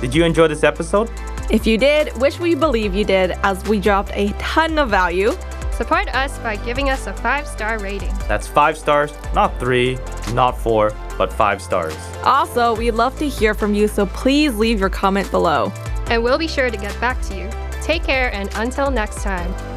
Did 0.00 0.14
you 0.14 0.24
enjoy 0.24 0.48
this 0.48 0.64
episode? 0.64 1.10
If 1.50 1.66
you 1.66 1.78
did, 1.78 2.12
which 2.20 2.40
we 2.40 2.54
believe 2.54 2.94
you 2.94 3.04
did, 3.04 3.32
as 3.42 3.62
we 3.68 3.78
dropped 3.78 4.10
a 4.14 4.32
ton 4.38 4.78
of 4.78 4.90
value. 4.90 5.32
Support 5.72 6.14
us 6.14 6.38
by 6.38 6.56
giving 6.56 6.90
us 6.90 7.06
a 7.06 7.12
five 7.14 7.46
star 7.46 7.78
rating. 7.78 8.12
That's 8.28 8.46
five 8.46 8.76
stars, 8.76 9.12
not 9.34 9.58
three, 9.58 9.98
not 10.32 10.58
four, 10.58 10.92
but 11.16 11.32
five 11.32 11.62
stars. 11.62 11.96
Also, 12.24 12.76
we'd 12.76 12.92
love 12.92 13.18
to 13.18 13.28
hear 13.28 13.54
from 13.54 13.74
you, 13.74 13.88
so 13.88 14.06
please 14.06 14.54
leave 14.56 14.78
your 14.78 14.90
comment 14.90 15.30
below. 15.30 15.72
And 16.06 16.22
we'll 16.22 16.38
be 16.38 16.48
sure 16.48 16.70
to 16.70 16.76
get 16.76 16.98
back 17.00 17.20
to 17.22 17.36
you. 17.36 17.50
Take 17.82 18.04
care, 18.04 18.32
and 18.32 18.50
until 18.54 18.90
next 18.90 19.22
time. 19.22 19.71